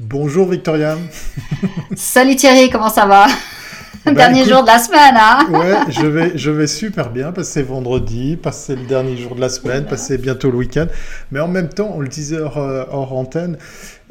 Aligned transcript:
Bonjour 0.00 0.48
Victoria. 0.48 0.96
Salut 1.96 2.36
Thierry, 2.36 2.70
comment 2.70 2.88
ça 2.88 3.04
va? 3.04 3.26
Bah, 4.04 4.12
Dernier 4.12 4.44
jour 4.44 4.62
de 4.62 4.68
la 4.68 4.78
semaine, 4.78 5.16
hein? 5.16 5.40
Ouais, 5.50 5.92
je 5.92 6.06
vais, 6.06 6.38
je 6.38 6.52
vais 6.52 6.68
super 6.68 7.10
bien, 7.10 7.32
passer 7.32 7.64
vendredi, 7.64 8.36
passer 8.36 8.76
le 8.76 8.86
dernier 8.86 9.16
jour 9.16 9.34
de 9.34 9.40
la 9.40 9.48
semaine, 9.48 9.86
passer 9.86 10.16
bientôt 10.16 10.52
le 10.52 10.58
week-end. 10.58 10.86
Mais 11.32 11.40
en 11.40 11.48
même 11.48 11.68
temps, 11.68 11.92
on 11.96 12.00
le 12.00 12.06
disait 12.06 12.38
hors, 12.38 12.58
euh, 12.58 12.84
antenne, 12.92 13.58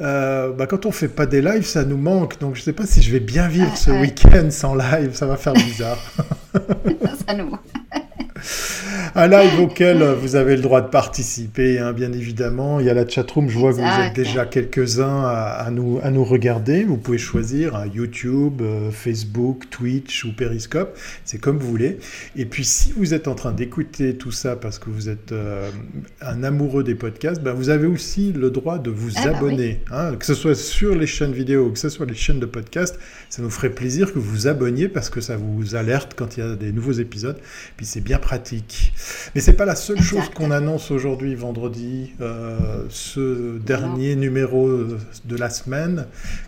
euh, 0.02 0.52
bah, 0.52 0.68
quand 0.68 0.86
on 0.86 0.92
fait 0.92 1.08
pas 1.08 1.26
des 1.26 1.42
lives, 1.42 1.65
ça 1.65 1.85
nous 1.85 1.97
manque. 1.97 2.38
Donc 2.40 2.56
je 2.56 2.63
sais 2.63 2.74
pas 2.74 2.85
si 2.85 3.01
je 3.01 3.10
vais 3.10 3.22
bien 3.22 3.47
vivre 3.47 3.76
ce 3.78 3.90
week-end 3.90 4.49
sans 4.51 4.76
live, 4.76 5.15
ça 5.15 5.26
va 5.26 5.38
faire 5.38 5.54
bizarre. 5.54 5.99
ça 6.54 7.33
nous 7.33 7.49
un 9.18 9.28
live 9.28 9.60
auquel 9.60 10.04
vous 10.04 10.36
avez 10.36 10.56
le 10.56 10.62
droit 10.62 10.79
de 10.79 10.90
participer, 10.90 11.79
hein, 11.79 11.92
bien 11.92 12.13
évidemment. 12.13 12.79
Il 12.79 12.86
y 12.86 12.90
a 12.92 12.94
la 12.94 13.08
chatroom, 13.08 13.49
je 13.49 13.58
vois 13.58 13.72
que 13.72 13.78
vous 13.78 14.02
êtes 14.04 14.13
déjà 14.13 14.46
quelques-uns 14.46 15.24
à, 15.26 15.67
nous, 15.72 15.99
à 16.04 16.12
nous 16.12 16.23
regarder. 16.23 16.84
Vous 16.84 16.98
pouvez 16.98 17.17
choisir 17.17 17.75
hein, 17.75 17.85
YouTube, 17.91 18.61
euh, 18.61 18.91
Facebook, 18.91 19.72
Twitch 19.72 20.23
ou 20.23 20.34
Periscope, 20.34 20.95
c'est 21.25 21.39
comme 21.39 21.58
vous 21.58 21.67
voulez. 21.67 21.98
Et 22.35 22.45
puis 22.45 22.63
si 22.63 22.91
vous 22.91 23.16
êtes 23.16 23.27
en 23.27 23.34
train 23.34 23.53
d'écouter 23.53 24.16
tout 24.16 24.31
ça 24.31 24.55
parce 24.55 24.77
que 24.77 24.91
vous 24.91 25.09
êtes 25.09 25.31
euh, 25.31 25.72
un 26.22 26.44
amoureux 26.44 26.84
des 26.84 26.94
podcasts, 26.94 27.41
ben, 27.41 27.53
vous 27.53 27.70
avez 27.70 27.88
aussi 27.88 28.31
le 28.34 28.52
droit 28.52 28.77
de 28.77 28.91
vous 28.91 29.13
ah 29.16 29.30
bah 29.30 29.38
abonner, 29.39 29.81
hein, 29.91 30.16
que 30.16 30.27
ce 30.27 30.36
soit 30.36 30.53
sur 30.53 30.94
les 30.94 31.08
chaînes 31.08 31.34
vidéo 31.34 31.66
ou 31.66 31.72
que 31.72 31.80
ce 31.80 31.89
soit 31.89 32.05
les 32.05 32.13
chaînes 32.13 32.39
de 32.39 32.45
podcast. 32.45 32.99
Ça 33.30 33.41
nous 33.41 33.49
ferait 33.49 33.72
plaisir 33.72 34.13
que 34.13 34.20
vous 34.20 34.30
vous 34.30 34.47
abonniez 34.47 34.89
parce 34.89 35.09
que 35.09 35.22
ça 35.22 35.38
vous 35.38 35.75
alerte 35.75 36.13
quand 36.16 36.38
il 36.38 36.41
y 36.41 36.44
a 36.44 36.55
des 36.55 36.72
nouveaux 36.72 36.91
épisodes. 36.91 37.39
Puis 37.77 37.88
c'est 37.88 38.02
bien 38.02 38.20
pratique. 38.20 38.94
Mais 39.35 39.41
c'est 39.41 39.53
pas 39.53 39.66
la 39.66 39.75
seule 39.75 40.02
chose 40.02 40.29
qu'on 40.34 40.52
annonce 40.52 40.91
aujourd'hui, 40.91 41.35
vendredi, 41.35 42.11
euh, 42.21 42.85
ce 42.89 43.57
dernier 43.59 44.16
numéro 44.16 44.70
de 44.70 45.35
la 45.35 45.49
semaine, 45.49 46.05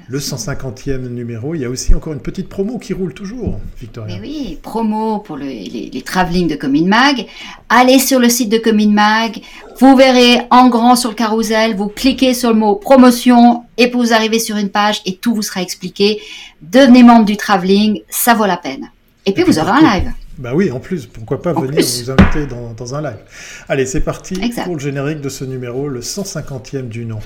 le 0.07 0.19
150e 0.19 1.07
numéro. 1.07 1.55
Il 1.55 1.61
y 1.61 1.65
a 1.65 1.69
aussi 1.69 1.93
encore 1.95 2.13
une 2.13 2.21
petite 2.21 2.49
promo 2.49 2.77
qui 2.77 2.93
roule 2.93 3.13
toujours, 3.13 3.59
Victoria. 3.79 4.15
Mais 4.15 4.21
oui, 4.21 4.59
promo 4.61 5.19
pour 5.19 5.37
les, 5.37 5.89
les 5.93 6.01
travelling 6.01 6.47
de 6.47 6.55
Commune 6.55 6.87
Mag. 6.87 7.25
Allez 7.69 7.99
sur 7.99 8.19
le 8.19 8.29
site 8.29 8.49
de 8.49 8.57
Commune 8.57 8.93
Mag, 8.93 9.41
vous 9.79 9.95
verrez 9.95 10.41
en 10.49 10.67
grand 10.69 10.95
sur 10.95 11.09
le 11.09 11.15
carrousel, 11.15 11.75
vous 11.75 11.87
cliquez 11.87 12.33
sur 12.33 12.49
le 12.49 12.55
mot 12.55 12.75
promotion 12.75 13.63
et 13.77 13.89
vous 13.89 14.13
arrivez 14.13 14.39
sur 14.39 14.57
une 14.57 14.69
page 14.69 15.01
et 15.05 15.15
tout 15.15 15.33
vous 15.33 15.41
sera 15.41 15.61
expliqué. 15.61 16.21
Devenez 16.61 17.03
membre 17.03 17.25
du 17.25 17.37
travelling, 17.37 18.01
ça 18.09 18.33
vaut 18.33 18.45
la 18.45 18.57
peine. 18.57 18.89
Et 19.29 19.33
puis, 19.33 19.43
vous 19.43 19.59
aurez 19.59 19.69
un 19.69 19.81
live. 19.81 20.11
Bah 20.39 20.53
oui, 20.55 20.71
en 20.71 20.79
plus, 20.79 21.05
pourquoi 21.05 21.39
pas 21.39 21.53
venir 21.53 21.85
vous 21.85 22.09
inviter 22.09 22.47
dans, 22.47 22.95
un 22.95 23.01
live. 23.01 23.19
Allez, 23.67 23.85
c'est 23.85 24.01
parti 24.01 24.33
pour 24.63 24.73
le 24.73 24.79
générique 24.79 25.21
de 25.21 25.29
ce 25.29 25.43
numéro, 25.43 25.87
le 25.87 25.99
150e 25.99 26.87
du 26.87 27.05
nom. 27.05 27.19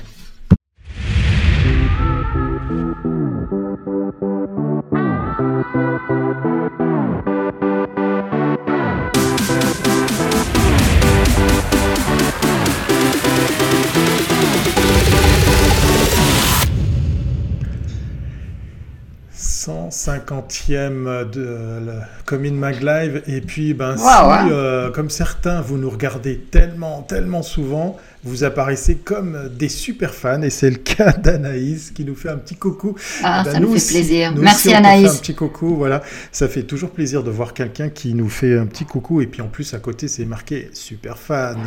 Cinquantième 19.90 21.26
de 21.32 21.80
Commune 22.26 22.56
Mag 22.56 22.82
Live. 22.82 23.24
Et 23.28 23.42
puis, 23.42 23.74
ben, 23.74 23.96
si, 23.98 24.04
euh, 24.06 24.92
comme 24.92 25.10
certains, 25.10 25.62
vous 25.62 25.78
nous 25.78 25.90
regardez 25.90 26.38
tellement, 26.38 27.02
tellement 27.02 27.44
souvent, 27.44 27.98
vous 28.24 28.44
apparaissez 28.44 28.96
comme 28.96 29.50
des 29.58 29.70
super 29.70 30.14
fans. 30.14 30.42
Et 30.42 30.50
c'est 30.50 30.70
le 30.70 30.78
cas 30.78 31.12
d'Anaïs 31.24 31.92
qui 31.92 32.04
nous 32.04 32.16
fait 32.16 32.30
un 32.30 32.38
petit 32.38 32.56
coucou. 32.56 32.96
Ah, 33.24 33.44
ben, 33.44 33.52
ça 33.52 33.60
nous, 33.60 33.78
fait 33.78 33.94
plaisir. 33.94 34.34
Merci 34.36 34.74
Anaïs. 34.74 35.10
un 35.10 35.16
petit 35.18 35.36
coucou, 35.36 35.76
voilà. 35.76 36.02
Ça 36.32 36.48
fait 36.48 36.64
toujours 36.64 36.92
plaisir 36.92 37.24
de 37.24 37.32
voir 37.32 37.54
quelqu'un 37.54 37.90
qui 37.90 38.14
nous 38.14 38.30
fait 38.30 38.58
un 38.58 38.66
petit 38.66 38.86
coucou. 38.86 39.22
Et 39.22 39.28
puis 39.28 39.42
en 39.42 39.48
plus, 39.48 39.74
à 39.74 39.80
côté, 39.80 40.08
c'est 40.08 40.26
marqué 40.26 40.70
super 40.74 41.18
fan. 41.18 41.58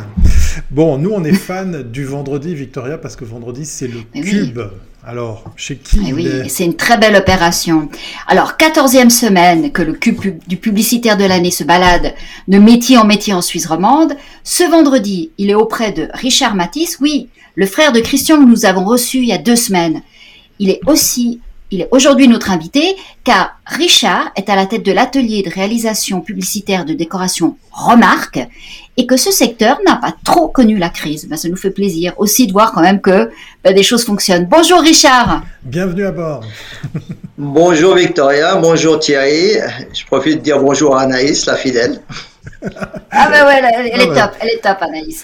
Bon, 0.71 0.97
nous, 0.97 1.11
on 1.11 1.23
est 1.23 1.33
fan 1.33 1.83
du 1.83 2.05
vendredi, 2.05 2.53
Victoria, 2.53 2.97
parce 2.97 3.15
que 3.15 3.25
vendredi, 3.25 3.65
c'est 3.65 3.87
le 3.87 4.01
cube. 4.21 4.61
Alors, 5.09 5.45
chez 5.55 5.77
qui 5.77 6.01
eh 6.05 6.11
Oui, 6.11 6.27
c'est 6.49 6.65
une 6.65 6.75
très 6.75 6.97
belle 6.97 7.15
opération. 7.15 7.87
Alors, 8.27 8.57
quatorzième 8.57 9.09
semaine 9.09 9.71
que 9.71 9.81
le 9.81 9.93
cube 9.93 10.19
du 10.47 10.57
publicitaire 10.57 11.15
de 11.15 11.23
l'année 11.23 11.49
se 11.49 11.63
balade 11.63 12.13
de 12.49 12.57
métier 12.57 12.97
en 12.97 13.05
métier 13.05 13.31
en 13.31 13.41
Suisse 13.41 13.67
romande. 13.67 14.17
Ce 14.43 14.69
vendredi, 14.69 15.31
il 15.37 15.49
est 15.49 15.55
auprès 15.55 15.93
de 15.93 16.09
Richard 16.13 16.55
Matisse, 16.55 16.97
oui, 16.99 17.29
le 17.55 17.65
frère 17.65 17.93
de 17.93 18.01
Christian 18.01 18.37
que 18.37 18.49
nous 18.49 18.65
avons 18.65 18.83
reçu 18.83 19.19
il 19.19 19.29
y 19.29 19.31
a 19.31 19.37
deux 19.37 19.55
semaines. 19.55 20.01
Il 20.59 20.69
est 20.69 20.81
aussi 20.87 21.39
il 21.71 21.81
est 21.81 21.87
aujourd'hui 21.91 22.27
notre 22.27 22.51
invité 22.51 22.95
car 23.23 23.59
Richard 23.65 24.31
est 24.35 24.49
à 24.49 24.55
la 24.55 24.65
tête 24.65 24.83
de 24.83 24.91
l'atelier 24.91 25.43
de 25.43 25.49
réalisation 25.49 26.21
publicitaire 26.21 26.85
de 26.85 26.93
décoration 26.93 27.57
Remarque 27.71 28.39
et 28.95 29.05
que 29.05 29.17
ce 29.17 29.31
secteur 29.31 29.77
n'a 29.85 29.97
pas 29.97 30.13
trop 30.23 30.47
connu 30.47 30.77
la 30.77 30.89
crise. 30.89 31.27
Ben, 31.29 31.37
ça 31.37 31.49
nous 31.49 31.57
fait 31.57 31.69
plaisir 31.69 32.13
aussi 32.17 32.47
de 32.47 32.53
voir 32.53 32.71
quand 32.71 32.81
même 32.81 33.01
que 33.01 33.29
ben, 33.63 33.75
des 33.75 33.83
choses 33.83 34.05
fonctionnent. 34.05 34.47
Bonjour 34.49 34.81
Richard. 34.81 35.43
Bienvenue 35.63 36.05
à 36.05 36.11
bord. 36.11 36.43
bonjour 37.37 37.95
Victoria, 37.95 38.55
bonjour 38.55 38.99
Thierry. 38.99 39.57
Je 39.93 40.05
profite 40.05 40.37
de 40.37 40.41
dire 40.41 40.59
bonjour 40.59 40.97
à 40.97 41.01
Anaïs, 41.01 41.45
la 41.45 41.55
fidèle. 41.55 42.01
ah 43.11 43.29
ben 43.29 43.45
ouais, 43.45 43.61
elle, 43.91 44.01
est 44.01 44.17
ah 44.17 44.27
top, 44.27 44.37
elle 44.39 44.49
est 44.49 44.61
top 44.63 44.77
Anaïs. 44.81 45.23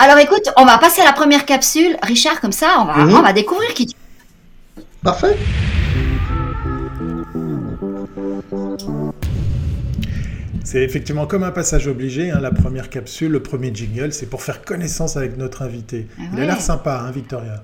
Alors 0.00 0.18
écoute, 0.18 0.50
on 0.56 0.64
va 0.64 0.78
passer 0.78 1.02
à 1.02 1.04
la 1.04 1.12
première 1.12 1.44
capsule. 1.44 1.96
Richard, 2.02 2.40
comme 2.40 2.52
ça, 2.52 2.78
on 2.80 2.84
va, 2.84 2.96
mhm. 2.96 3.14
on 3.14 3.22
va 3.22 3.32
découvrir 3.32 3.72
qui 3.74 3.86
tu 3.86 3.94
Parfait. 5.02 5.36
C'est 10.64 10.82
effectivement 10.82 11.26
comme 11.26 11.44
un 11.44 11.50
passage 11.50 11.86
obligé, 11.86 12.30
hein, 12.30 12.40
la 12.40 12.50
première 12.50 12.90
capsule, 12.90 13.32
le 13.32 13.42
premier 13.42 13.74
jingle, 13.74 14.12
c'est 14.12 14.26
pour 14.26 14.42
faire 14.42 14.62
connaissance 14.62 15.16
avec 15.16 15.38
notre 15.38 15.62
invité. 15.62 16.06
Ah 16.18 16.22
Il 16.34 16.40
a 16.42 16.46
l'air 16.46 16.60
sympa, 16.60 17.04
hein, 17.06 17.10
Victoria. 17.10 17.62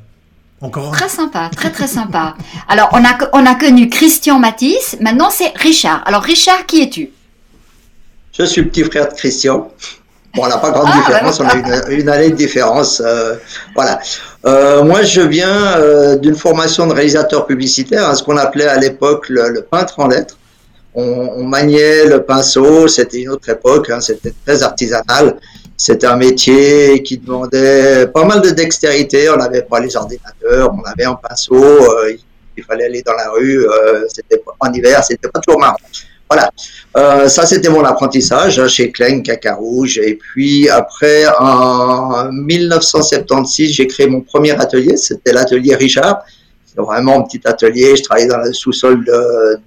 Encore 0.61 0.93
Très 0.93 1.11
sympa, 1.11 1.51
très 1.55 1.71
très 1.71 1.87
sympa. 1.87 2.35
Alors, 2.69 2.89
on 2.93 3.05
a, 3.05 3.19
on 3.35 3.45
a 3.45 3.55
connu 3.57 3.91
Christian 3.91 4.39
Matisse, 4.39 4.97
maintenant 5.01 5.29
c'est 5.29 5.53
Richard. 5.57 6.03
Alors, 6.07 6.23
Richard, 6.23 6.65
qui 6.65 6.81
es-tu? 6.83 7.11
Je 8.39 8.45
suis 8.45 8.63
le 8.63 8.69
petit 8.69 8.85
frère 8.85 9.09
de 9.09 9.15
Christian. 9.15 9.71
Bon, 10.35 10.43
on 10.43 10.49
n'a 10.49 10.59
pas 10.59 10.71
grande 10.73 10.89
ah, 10.93 10.99
différence, 10.99 11.39
on 11.39 11.47
a 11.47 11.91
une, 11.91 12.09
année 12.09 12.31
de 12.31 12.35
différence. 12.35 13.01
Euh, 13.05 13.37
voilà. 13.75 14.01
Euh, 14.45 14.83
moi, 14.83 15.03
je 15.03 15.21
viens 15.21 15.77
euh, 15.79 16.17
d'une 16.17 16.35
formation 16.35 16.89
de 16.89 16.93
réalisateur 16.93 17.47
publicitaire, 17.47 18.09
à 18.09 18.17
ce 18.17 18.25
qu'on 18.25 18.37
appelait 18.37 18.67
à 18.67 18.77
l'époque 18.77 19.29
le, 19.29 19.61
peintre 19.63 20.01
en 20.01 20.09
lettres. 20.09 20.37
On, 20.97 21.45
maniait 21.45 22.07
le 22.07 22.23
pinceau, 22.23 22.89
c'était 22.89 23.21
une 23.21 23.31
autre 23.31 23.49
époque, 23.49 23.91
hein, 23.91 24.01
c'était 24.01 24.33
très 24.45 24.63
artisanal. 24.63 25.37
C'était 25.77 26.07
un 26.07 26.17
métier 26.17 27.03
qui 27.03 27.19
demandait 27.19 28.07
pas 28.07 28.25
mal 28.25 28.41
de 28.41 28.51
dextérité. 28.51 29.29
On 29.31 29.37
n'avait 29.37 29.63
pas 29.63 29.81
les 29.81 29.97
ordinateurs, 29.97 30.73
on 30.73 30.83
avait 30.85 31.05
un 31.05 31.15
pinceau, 31.15 31.65
il 32.57 32.63
fallait 32.63 32.85
aller 32.85 33.03
dans 33.03 33.15
la 33.15 33.31
rue. 33.31 33.67
c'était 34.09 34.41
en 34.61 34.73
hiver, 34.73 35.03
c'était 35.03 35.29
pas 35.29 35.41
toujours 35.41 35.61
marrant. 35.61 35.77
Voilà, 36.31 36.51
euh, 36.97 37.29
ça 37.29 37.45
c'était 37.45 37.69
mon 37.69 37.85
apprentissage 37.85 38.59
hein, 38.59 38.67
chez 38.67 38.91
Klein, 38.91 39.21
Cacarouge. 39.21 39.99
Et 39.99 40.15
puis 40.15 40.69
après, 40.69 41.27
en 41.39 42.31
1976, 42.33 43.73
j'ai 43.73 43.87
créé 43.87 44.07
mon 44.07 44.23
premier 44.23 44.53
atelier, 44.53 44.97
c'était 44.97 45.33
l'atelier 45.33 45.75
Richard. 45.75 46.23
C'est 46.67 46.81
vraiment 46.81 47.21
un 47.21 47.23
petit 47.23 47.41
atelier, 47.45 47.95
je 47.97 48.03
travaillais 48.03 48.27
dans 48.27 48.39
le 48.39 48.53
sous-sol 48.53 49.05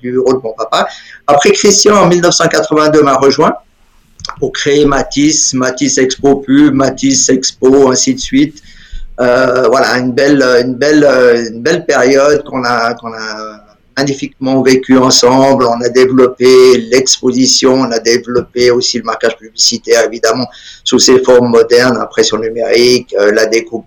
du 0.01 0.11
bureau 0.11 0.33
de 0.33 0.39
mon 0.43 0.53
papa. 0.53 0.87
Après, 1.25 1.51
Christian, 1.51 1.95
en 1.95 2.07
1982, 2.07 3.01
m'a 3.01 3.15
rejoint 3.15 3.53
pour 4.39 4.51
créer 4.51 4.85
Matisse, 4.85 5.53
Matisse 5.53 5.99
Expo 5.99 6.37
Pub, 6.37 6.73
Matisse 6.73 7.29
Expo, 7.29 7.89
ainsi 7.89 8.15
de 8.15 8.19
suite. 8.19 8.61
Euh, 9.19 9.67
voilà, 9.69 9.97
une 9.99 10.11
belle, 10.11 10.41
une 10.63 10.75
belle, 10.75 11.07
une 11.51 11.61
belle 11.61 11.85
période 11.85 12.43
qu'on 12.43 12.63
a, 12.65 12.93
qu'on 12.95 13.13
a 13.13 13.56
magnifiquement 13.97 14.61
vécu 14.61 14.97
ensemble. 14.97 15.65
On 15.65 15.81
a 15.81 15.89
développé 15.89 16.77
l'exposition, 16.77 17.73
on 17.73 17.91
a 17.91 17.99
développé 17.99 18.71
aussi 18.71 18.99
le 18.99 19.03
marquage 19.03 19.35
publicitaire, 19.37 20.05
évidemment, 20.05 20.47
sous 20.83 20.99
ses 20.99 21.23
formes 21.23 21.49
modernes, 21.49 21.97
impression 21.97 22.37
numérique, 22.37 23.13
euh, 23.19 23.31
la 23.31 23.47
découpe 23.47 23.85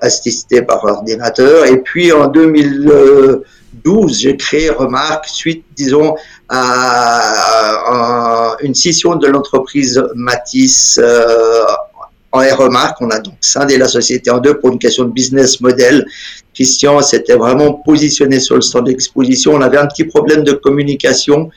assistée 0.00 0.62
par 0.62 0.84
ordinateur. 0.84 1.66
Et 1.66 1.78
puis 1.78 2.12
en 2.12 2.26
2012, 2.26 4.18
j'ai 4.18 4.36
créé 4.36 4.70
Remarque 4.70 5.26
suite, 5.26 5.64
disons, 5.76 6.16
à, 6.48 8.56
une 8.62 8.74
scission 8.74 9.14
de 9.16 9.28
l'entreprise 9.28 10.02
Matisse 10.14 10.98
euh, 11.02 11.64
en 12.32 12.40
Remarque. 12.40 13.00
On 13.00 13.10
a 13.10 13.18
donc 13.20 13.34
scindé 13.40 13.76
la 13.78 13.88
société 13.88 14.30
en 14.30 14.38
deux 14.38 14.58
pour 14.58 14.72
une 14.72 14.78
question 14.78 15.04
de 15.04 15.12
business 15.12 15.60
model 15.60 16.06
Christian 16.54 17.00
s'était 17.00 17.36
vraiment 17.36 17.72
positionné 17.74 18.40
sur 18.40 18.56
le 18.56 18.62
stand 18.62 18.86
d'exposition. 18.86 19.54
On 19.54 19.60
avait 19.60 19.78
un 19.78 19.86
petit 19.86 20.04
problème 20.04 20.44
de 20.44 20.52
communication 20.52 21.50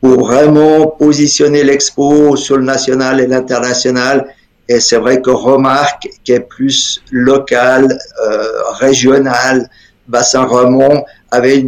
pour 0.00 0.20
vraiment 0.20 0.86
positionner 0.86 1.64
l'expo 1.64 2.36
sur 2.36 2.56
le 2.56 2.64
national 2.64 3.20
et 3.20 3.26
l'international. 3.26 4.34
Et 4.68 4.80
c'est 4.80 4.98
vrai 4.98 5.20
que 5.20 5.30
Remarque, 5.30 6.08
qui 6.24 6.32
est 6.32 6.40
plus 6.40 7.00
local, 7.10 7.98
euh, 8.22 8.48
régional, 8.78 9.68
bassin 10.06 10.44
Remont 10.44 11.04
avait 11.30 11.64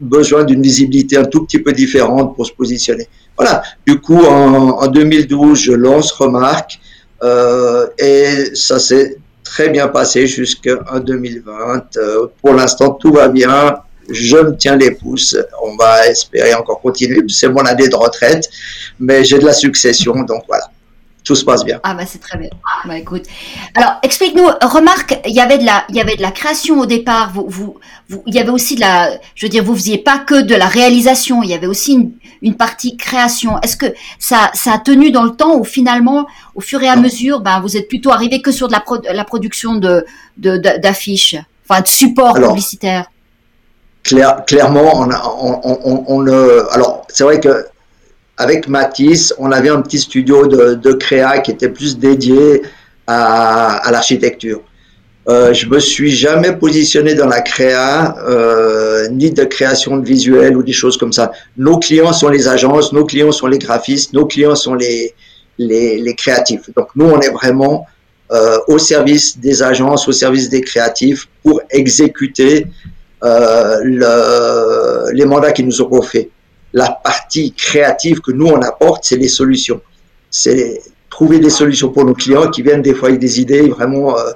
besoin 0.00 0.44
d'une 0.44 0.62
visibilité 0.62 1.16
un 1.16 1.24
tout 1.24 1.44
petit 1.44 1.58
peu 1.58 1.72
différente 1.72 2.34
pour 2.34 2.46
se 2.46 2.52
positionner. 2.52 3.08
Voilà. 3.36 3.62
Du 3.86 4.00
coup, 4.00 4.24
en, 4.24 4.86
2012, 4.86 5.58
je 5.58 5.72
lance 5.72 6.12
Remarque 6.12 6.80
et 7.22 8.54
ça 8.54 8.78
s'est 8.78 9.16
très 9.48 9.68
bien 9.70 9.88
passé 9.88 10.26
jusqu'en 10.26 11.00
2020. 11.00 11.96
Euh, 11.96 12.26
pour 12.40 12.54
l'instant, 12.54 12.92
tout 12.92 13.12
va 13.12 13.28
bien. 13.28 13.78
Je 14.10 14.36
me 14.36 14.56
tiens 14.56 14.76
les 14.76 14.92
pouces. 14.92 15.36
On 15.62 15.76
va 15.76 16.06
espérer 16.06 16.54
encore 16.54 16.80
continuer. 16.80 17.22
C'est 17.28 17.48
mon 17.48 17.64
année 17.64 17.88
de 17.88 17.96
retraite, 17.96 18.48
mais 19.00 19.24
j'ai 19.24 19.38
de 19.38 19.46
la 19.46 19.52
succession, 19.52 20.14
donc 20.22 20.44
voilà 20.46 20.70
tout 21.28 21.34
se 21.34 21.44
passe 21.44 21.62
bien. 21.62 21.78
Ah 21.82 21.92
bah 21.92 22.04
c'est 22.06 22.20
très 22.20 22.38
bien. 22.38 22.48
Bah 22.86 22.96
écoute, 22.96 23.24
alors 23.74 23.96
explique-nous. 24.02 24.46
Remarque, 24.62 25.20
il 25.26 25.34
y 25.34 25.40
avait 25.40 25.58
de 25.58 25.66
la, 25.66 25.84
il 25.90 25.96
y 25.96 26.00
avait 26.00 26.16
de 26.16 26.22
la 26.22 26.30
création 26.30 26.80
au 26.80 26.86
départ. 26.86 27.32
Vous, 27.34 27.44
vous, 27.46 27.76
il 28.26 28.34
y 28.34 28.38
avait 28.38 28.48
aussi 28.48 28.76
de 28.76 28.80
la, 28.80 29.10
je 29.34 29.44
veux 29.44 29.50
dire, 29.50 29.62
vous 29.62 29.74
faisiez 29.74 29.98
pas 29.98 30.16
que 30.16 30.40
de 30.40 30.54
la 30.54 30.68
réalisation. 30.68 31.42
Il 31.42 31.50
y 31.50 31.52
avait 31.52 31.66
aussi 31.66 31.92
une, 31.92 32.12
une 32.40 32.54
partie 32.54 32.96
création. 32.96 33.60
Est-ce 33.60 33.76
que 33.76 33.92
ça, 34.18 34.50
ça 34.54 34.72
a 34.72 34.78
tenu 34.78 35.10
dans 35.10 35.24
le 35.24 35.32
temps 35.32 35.54
ou 35.56 35.64
finalement, 35.64 36.26
au 36.54 36.62
fur 36.62 36.82
et 36.82 36.88
à 36.88 36.96
mesure, 36.96 37.40
ben 37.40 37.60
vous 37.60 37.76
êtes 37.76 37.88
plutôt 37.88 38.10
arrivé 38.10 38.40
que 38.40 38.50
sur 38.50 38.68
de 38.68 38.72
la, 38.72 39.12
la 39.12 39.24
production 39.24 39.74
de, 39.76 40.06
d'affiches, 40.38 41.36
enfin 41.68 41.82
de 41.82 41.88
support 41.88 42.36
publicitaire? 42.36 43.10
Claire, 44.02 44.46
clairement, 44.46 44.92
on, 44.94 45.10
on, 45.10 45.80
on, 45.84 46.04
on, 46.08 46.26
alors 46.72 47.04
c'est 47.10 47.24
vrai 47.24 47.38
que 47.38 47.66
avec 48.38 48.68
Matisse, 48.68 49.34
on 49.38 49.50
avait 49.50 49.68
un 49.68 49.82
petit 49.82 49.98
studio 49.98 50.46
de, 50.46 50.74
de 50.74 50.92
créa 50.92 51.40
qui 51.40 51.50
était 51.50 51.68
plus 51.68 51.98
dédié 51.98 52.62
à, 53.08 53.90
l'architecture. 53.90 54.60
Euh, 55.28 55.52
je 55.52 55.66
me 55.66 55.78
suis 55.78 56.10
jamais 56.10 56.54
positionné 56.56 57.14
dans 57.14 57.26
la 57.26 57.42
créa, 57.42 58.16
euh, 58.26 59.08
ni 59.08 59.30
de 59.30 59.44
création 59.44 59.98
de 59.98 60.06
visuels 60.06 60.56
ou 60.56 60.62
des 60.62 60.72
choses 60.72 60.96
comme 60.96 61.12
ça. 61.12 61.32
Nos 61.56 61.78
clients 61.78 62.12
sont 62.12 62.28
les 62.28 62.48
agences, 62.48 62.92
nos 62.92 63.04
clients 63.04 63.32
sont 63.32 63.48
les 63.48 63.58
graphistes, 63.58 64.12
nos 64.12 64.26
clients 64.26 64.54
sont 64.54 64.74
les, 64.74 65.14
les, 65.58 66.14
créatifs. 66.14 66.70
Donc 66.76 66.88
nous, 66.94 67.06
on 67.06 67.20
est 67.20 67.30
vraiment 67.30 67.86
euh, 68.30 68.58
au 68.68 68.78
service 68.78 69.38
des 69.38 69.62
agences, 69.62 70.06
au 70.08 70.12
service 70.12 70.48
des 70.48 70.60
créatifs 70.60 71.28
pour 71.42 71.60
exécuter 71.70 72.66
euh, 73.24 73.80
le, 73.82 75.12
les 75.12 75.24
mandats 75.24 75.52
qui 75.52 75.64
nous 75.64 75.82
ont 75.82 76.02
faits 76.02 76.30
la 76.72 76.90
partie 76.90 77.52
créative 77.52 78.20
que 78.20 78.32
nous 78.32 78.46
on 78.46 78.60
apporte, 78.60 79.04
c'est 79.04 79.16
les 79.16 79.28
solutions. 79.28 79.80
C'est 80.30 80.80
trouver 81.08 81.38
des 81.38 81.50
solutions 81.50 81.90
pour 81.90 82.04
nos 82.04 82.14
clients 82.14 82.48
qui 82.50 82.62
viennent 82.62 82.82
des 82.82 82.94
fois 82.94 83.08
avec 83.08 83.20
des 83.20 83.40
idées 83.40 83.68
vraiment 83.68 84.18
euh, 84.18 84.30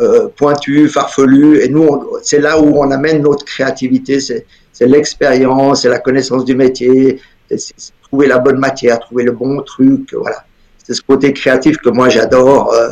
euh, 0.00 0.28
pointues, 0.28 0.88
farfelues. 0.88 1.60
Et 1.62 1.68
nous, 1.68 1.88
c'est 2.22 2.40
là 2.40 2.60
où 2.60 2.78
on 2.78 2.90
amène 2.90 3.22
notre 3.22 3.44
créativité. 3.44 4.20
C'est 4.20 4.44
l'expérience, 4.86 5.82
c'est 5.82 5.88
la 5.88 5.98
connaissance 5.98 6.44
du 6.44 6.54
métier, 6.54 7.20
c'est 7.50 7.74
trouver 8.02 8.26
la 8.26 8.38
bonne 8.38 8.58
matière, 8.58 8.98
trouver 9.00 9.24
le 9.24 9.32
bon 9.32 9.60
truc. 9.62 10.14
Voilà. 10.14 10.44
C'est 10.84 10.94
ce 10.94 11.02
côté 11.02 11.32
créatif 11.32 11.76
que 11.78 11.90
moi 11.90 12.08
j'adore, 12.08 12.72
euh, 12.72 12.90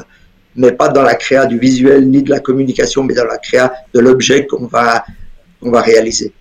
mais 0.56 0.72
pas 0.72 0.88
dans 0.88 1.02
la 1.02 1.14
créa 1.14 1.46
du 1.46 1.58
visuel 1.58 2.08
ni 2.10 2.22
de 2.22 2.30
la 2.30 2.40
communication, 2.40 3.04
mais 3.04 3.14
dans 3.14 3.24
la 3.24 3.38
créa 3.38 3.72
de 3.94 4.00
l'objet 4.00 4.46
qu'on 4.46 4.66
va, 4.66 5.04
va 5.62 5.80
réaliser. 5.80 6.32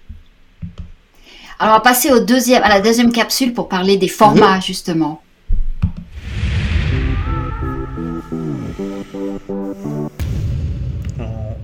Alors, 1.60 1.74
on 1.74 1.78
va 1.78 1.82
passer 1.82 2.12
au 2.12 2.20
deuxième, 2.20 2.62
à 2.62 2.70
la 2.70 2.82
deuxième 2.82 3.12
capsule 3.12 3.54
pour 3.54 3.68
parler 3.68 3.98
des 3.98 4.08
formats, 4.08 4.58
mhm. 4.58 4.62
justement. 4.62 5.22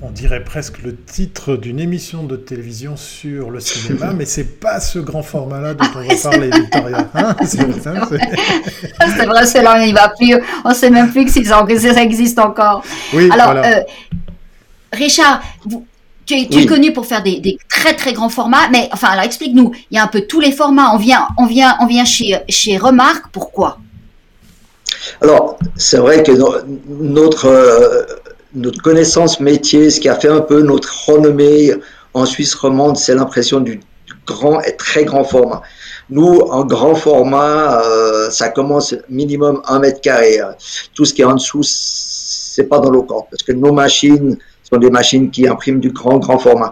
On, 0.02 0.10
dirait 0.10 0.44
presque 0.44 0.82
le 0.84 0.96
titre 0.96 1.58
d'une 1.58 1.80
émission 1.80 2.24
de 2.24 2.36
télévision 2.36 2.96
sur 2.96 3.50
le 3.50 3.60
cinéma, 3.60 4.14
mais 4.18 4.26
c'est 4.26 4.60
pas 4.60 4.80
ce 4.80 5.00
grand 5.00 5.24
format-là 5.24 5.74
dont 5.74 5.86
on 5.96 6.00
va 6.00 6.16
parler, 6.22 6.50
Victoria. 6.50 7.10
Hein 7.14 7.36
c'est 7.46 9.26
vrai, 9.26 9.46
c'est 9.46 9.62
là, 9.62 9.86
il 9.86 9.94
va 9.94 10.10
plus. 10.10 10.36
On 10.64 10.74
sait 10.74 10.90
même 10.90 11.12
plus 11.12 11.26
que, 11.26 11.32
ça 11.32 12.04
existe 12.04 12.40
encore. 12.40 12.84
Oui, 13.14 13.30
Alors, 13.32 13.64
euh, 13.64 13.82
Richard, 14.94 15.42
vous, 15.66 15.86
tu 16.26 16.36
es, 16.36 16.66
connu 16.66 16.94
pour 16.94 17.06
faire 17.06 17.24
des, 17.24 17.58
très 17.70 17.96
très 17.96 18.14
grands 18.14 18.30
formats, 18.30 18.70
mais 18.72 18.90
enfin, 18.92 19.10
alors 19.10 19.26
explique-nous. 19.26 19.72
Il 19.92 19.96
y 19.96 20.00
a 20.00 20.04
un 20.04 20.08
peu 20.08 20.22
tous 20.22 20.40
les 20.40 20.52
formats. 20.52 20.92
On 20.94 20.98
vient, 20.98 21.28
on 21.38 21.46
vient, 21.46 21.76
on 21.82 21.86
vient 21.86 22.06
chez 22.06 22.38
chez 22.50 22.78
Remarque. 22.78 23.26
Pourquoi? 23.32 23.78
Alors, 25.22 25.58
c'est 25.76 25.98
vrai 25.98 26.24
que 26.24 26.32
notre 26.88 27.48
euh, 27.48 28.04
notre 28.54 28.82
connaissance 28.82 29.40
métier, 29.40 29.90
ce 29.90 30.00
qui 30.00 30.10
a 30.10 30.16
fait 30.16 30.30
un 30.30 30.42
peu 30.42 30.62
notre 30.62 31.08
renommée 31.08 31.74
en 32.14 32.26
Suisse 32.26 32.54
romande, 32.54 32.98
c'est 32.98 33.16
l'impression 33.16 33.60
du, 33.60 33.82
grand 34.26 34.62
et 34.62 34.76
très 34.78 35.04
grand 35.04 35.24
format. 35.24 35.62
Nous, 36.10 36.40
en 36.40 36.64
grand 36.64 36.96
format, 36.96 37.82
euh, 37.82 38.30
ça 38.30 38.50
commence 38.50 38.96
minimum 39.10 39.62
un 39.66 39.80
mètre 39.80 40.02
carré. 40.02 40.40
Tout 40.94 41.06
ce 41.06 41.14
qui 41.14 41.22
est 41.22 41.26
en 41.26 41.36
dessous, 41.36 41.64
c'est 41.64 42.64
pas 42.64 42.80
dans 42.80 42.90
l'eau 42.90 43.04
parce 43.04 43.44
que 43.44 43.52
nos 43.52 43.74
machines 43.74 44.38
des 44.78 44.90
machines 44.90 45.30
qui 45.32 45.48
impriment 45.48 45.80
du 45.80 45.92
grand, 45.92 46.18
grand 46.18 46.40
format. 46.40 46.72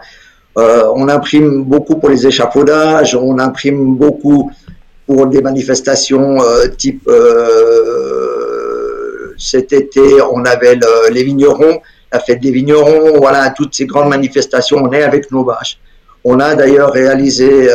Euh, 0.58 0.84
on 0.96 1.08
imprime 1.08 1.64
beaucoup 1.64 1.96
pour 1.98 2.10
les 2.10 2.28
échafaudages, 2.28 3.16
on 3.16 3.40
imprime 3.40 3.96
beaucoup 3.96 4.52
pour 5.08 5.28
des 5.28 5.42
manifestations 5.42 6.42
euh, 6.42 6.68
type 6.68 7.08
euh, 7.08 8.54
cet 9.38 9.72
été, 9.72 10.22
on 10.22 10.44
avait 10.44 10.78
les 11.10 11.24
vignerons, 11.24 11.80
la 12.12 12.20
fête 12.20 12.42
des 12.42 12.52
vignerons, 12.52 13.18
voilà, 13.18 13.50
toutes 13.52 13.74
ces 13.74 13.86
grandes 13.86 14.10
manifestations, 14.10 14.78
on 14.78 14.92
est 14.92 15.04
avec 15.04 15.32
nos 15.32 15.46
vaches. 15.46 15.80
On 16.24 16.40
a 16.40 16.54
d'ailleurs 16.54 16.92
réalisé 16.92 17.68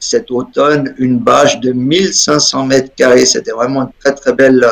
cet 0.00 0.32
automne 0.32 0.92
une 0.98 1.18
bâche 1.18 1.60
de 1.60 1.70
1500 1.70 2.66
mètres 2.66 2.92
carrés. 2.96 3.24
C'était 3.24 3.52
vraiment 3.52 3.82
une 3.82 3.92
très 4.00 4.12
très 4.12 4.32
belle 4.32 4.66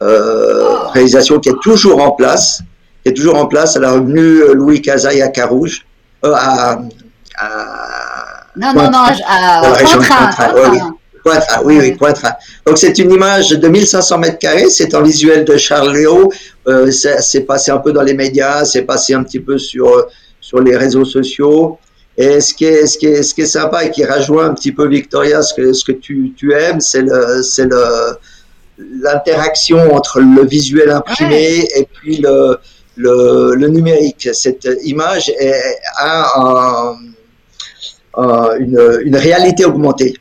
réalisation 0.00 1.38
qui 1.38 1.50
est 1.50 1.60
toujours 1.62 2.02
en 2.02 2.10
place 2.10 2.62
est 3.08 3.14
toujours 3.14 3.36
en 3.36 3.46
place 3.46 3.76
à 3.76 3.80
la 3.80 3.92
revenu 3.92 4.20
euh, 4.20 4.54
Louis 4.54 4.82
Casaille 4.82 5.22
à 5.22 5.28
Carouge, 5.28 5.86
euh, 6.24 6.32
à, 6.34 6.80
non, 8.56 8.72
non, 8.74 8.90
non, 8.90 8.98
à 9.26 9.62
Pointras. 11.22 11.62
oui, 11.64 11.78
oui, 11.78 11.92
Pointras. 11.92 12.36
Donc 12.66 12.78
c'est 12.78 12.98
une 12.98 13.12
image 13.12 13.50
de 13.50 13.68
1500 13.68 14.18
mètres 14.18 14.38
carrés, 14.38 14.70
c'est 14.70 14.94
un 14.94 15.02
visuel 15.02 15.44
de 15.44 15.56
Charles 15.56 15.92
Léo, 15.94 16.32
euh, 16.68 16.90
c'est 16.90 17.40
passé 17.42 17.70
un 17.70 17.78
peu 17.78 17.92
dans 17.92 18.02
les 18.02 18.14
médias, 18.14 18.64
c'est 18.64 18.82
passé 18.82 19.14
un 19.14 19.22
petit 19.22 19.40
peu 19.40 19.58
sur, 19.58 20.06
sur 20.40 20.60
les 20.60 20.76
réseaux 20.76 21.04
sociaux. 21.04 21.78
Et 22.18 22.40
ce 22.40 22.54
qui 22.54 22.64
est, 22.64 22.86
ce 22.86 22.96
qui 22.96 23.06
est, 23.06 23.22
ce 23.22 23.34
qui 23.34 23.42
est 23.42 23.46
sympa 23.46 23.84
et 23.84 23.90
qui 23.90 24.02
rejoint 24.02 24.46
un 24.46 24.54
petit 24.54 24.72
peu 24.72 24.88
Victoria, 24.88 25.42
ce 25.42 25.52
que, 25.52 25.74
ce 25.74 25.84
que 25.84 25.92
tu, 25.92 26.32
tu 26.34 26.54
aimes, 26.54 26.80
c'est 26.80 27.02
le, 27.02 27.42
c'est 27.42 27.66
le, 27.66 28.16
l'interaction 28.78 29.94
entre 29.94 30.20
le 30.20 30.46
visuel 30.46 30.90
imprimé 30.90 31.68
et 31.74 31.86
puis 31.92 32.16
le, 32.16 32.58
le, 32.96 33.66
numérique. 33.68 34.28
Cette 34.32 34.68
image 34.84 35.32
a 35.98 36.94
une, 38.14 39.00
une, 39.04 39.16
réalité 39.16 39.64
augmentée. 39.64 40.14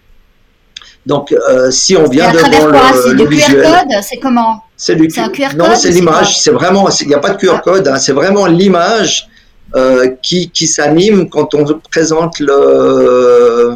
Donc, 1.05 1.31
euh, 1.31 1.69
si 1.69 1.95
on 1.95 2.09
vient 2.09 2.31
devant 2.31 2.65
le, 2.65 3.13
le, 3.13 3.25
QR 3.27 3.61
code, 3.61 4.01
c'est 4.01 4.17
comment? 4.17 4.63
C'est 4.75 4.95
du 4.95 5.07
un 5.17 5.29
QR 5.29 5.49
code. 5.49 5.57
Non, 5.57 5.75
c'est 5.75 5.91
l'image. 5.91 6.39
C'est 6.39 6.51
vraiment. 6.51 6.89
Il 6.89 7.07
n'y 7.07 7.13
a 7.13 7.19
pas 7.19 7.31
de 7.31 7.37
QR 7.37 7.61
code. 7.63 7.87
Hein, 7.87 7.97
c'est 7.97 8.11
vraiment 8.11 8.47
l'image 8.47 9.29
euh, 9.75 10.15
qui, 10.21 10.49
qui 10.49 10.67
s'anime 10.67 11.29
quand 11.29 11.53
on 11.53 11.63
présente 11.91 12.39
le, 12.39 13.75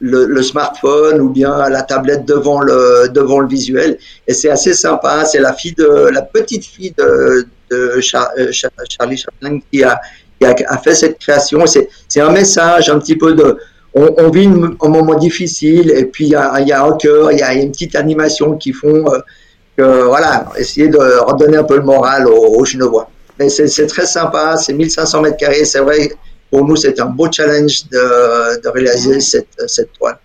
le, 0.00 0.42
smartphone 0.42 1.20
ou 1.20 1.28
bien 1.28 1.68
la 1.68 1.82
tablette 1.82 2.24
devant 2.24 2.60
le 2.60 3.08
devant 3.12 3.40
le 3.40 3.48
visuel. 3.48 3.98
Et 4.26 4.34
c'est 4.34 4.50
assez 4.50 4.74
sympa. 4.74 5.24
C'est 5.24 5.40
la 5.40 5.52
fille 5.52 5.74
de 5.74 6.08
la 6.12 6.22
petite 6.22 6.64
fille 6.64 6.94
de 6.96 7.46
euh, 7.72 8.00
Charlie 8.00 9.16
Chaplin 9.16 9.60
qui 9.70 9.84
a, 9.84 10.00
a, 10.42 10.78
fait 10.78 10.94
cette 10.94 11.18
création. 11.18 11.64
C'est 11.66 12.20
un 12.20 12.30
message 12.30 12.88
un 12.88 12.98
petit 12.98 13.16
peu 13.16 13.34
de. 13.34 13.58
On, 13.92 14.30
vit 14.30 14.46
un 14.46 14.88
moment 14.88 15.14
difficile 15.14 15.90
et 15.90 16.04
puis 16.04 16.26
il 16.26 16.30
y 16.30 16.36
a, 16.36 16.60
y 16.60 16.70
a, 16.70 16.84
un 16.84 16.96
cœur, 16.96 17.32
il 17.32 17.38
y 17.38 17.42
a 17.42 17.52
une 17.54 17.72
petite 17.72 17.96
animation 17.96 18.56
qui 18.56 18.72
font 18.72 19.04
euh, 19.80 20.04
voilà, 20.04 20.46
essayer 20.58 20.88
de 20.88 20.98
redonner 20.98 21.56
un 21.56 21.64
peu 21.64 21.76
le 21.76 21.82
moral 21.82 22.28
aux, 22.28 22.58
aux 22.58 22.64
Genevois. 22.64 23.10
Mais 23.38 23.48
c'est 23.48 23.86
très 23.86 24.06
sympa, 24.06 24.56
c'est 24.56 24.74
1500 24.74 25.22
mètres 25.22 25.38
carrés, 25.38 25.64
c'est 25.64 25.80
vrai, 25.80 26.12
pour 26.50 26.66
nous 26.66 26.76
c'est 26.76 27.00
un 27.00 27.06
beau 27.06 27.30
challenge 27.30 27.86
de, 27.90 28.60
de 28.60 28.68
réaliser 28.68 29.20
cette, 29.20 29.56
cette 29.66 29.92
toile. 29.92 30.18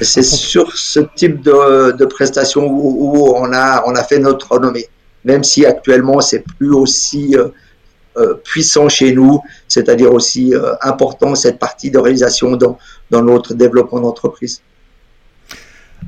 C'est 0.00 0.22
sur 0.22 0.76
ce 0.76 1.00
type 1.16 1.42
de, 1.42 1.92
de 1.92 2.04
prestation 2.04 2.66
où, 2.66 3.16
où, 3.16 3.34
on, 3.36 3.52
a, 3.52 3.82
on 3.86 3.94
a 3.96 4.04
fait 4.04 4.20
notre 4.20 4.52
renommée 4.52 4.88
même 5.24 5.44
si 5.44 5.64
actuellement 5.66 6.20
c'est 6.20 6.44
plus 6.58 6.72
aussi 6.72 7.36
euh, 7.36 7.48
euh, 8.18 8.34
puissant 8.44 8.88
chez 8.88 9.12
nous, 9.12 9.40
c'est-à-dire 9.68 10.12
aussi 10.12 10.54
euh, 10.54 10.74
important 10.82 11.34
cette 11.34 11.58
partie 11.58 11.90
de 11.90 11.98
réalisation 11.98 12.56
dans, 12.56 12.78
dans 13.10 13.22
notre 13.22 13.54
développement 13.54 14.00
d'entreprise. 14.00 14.60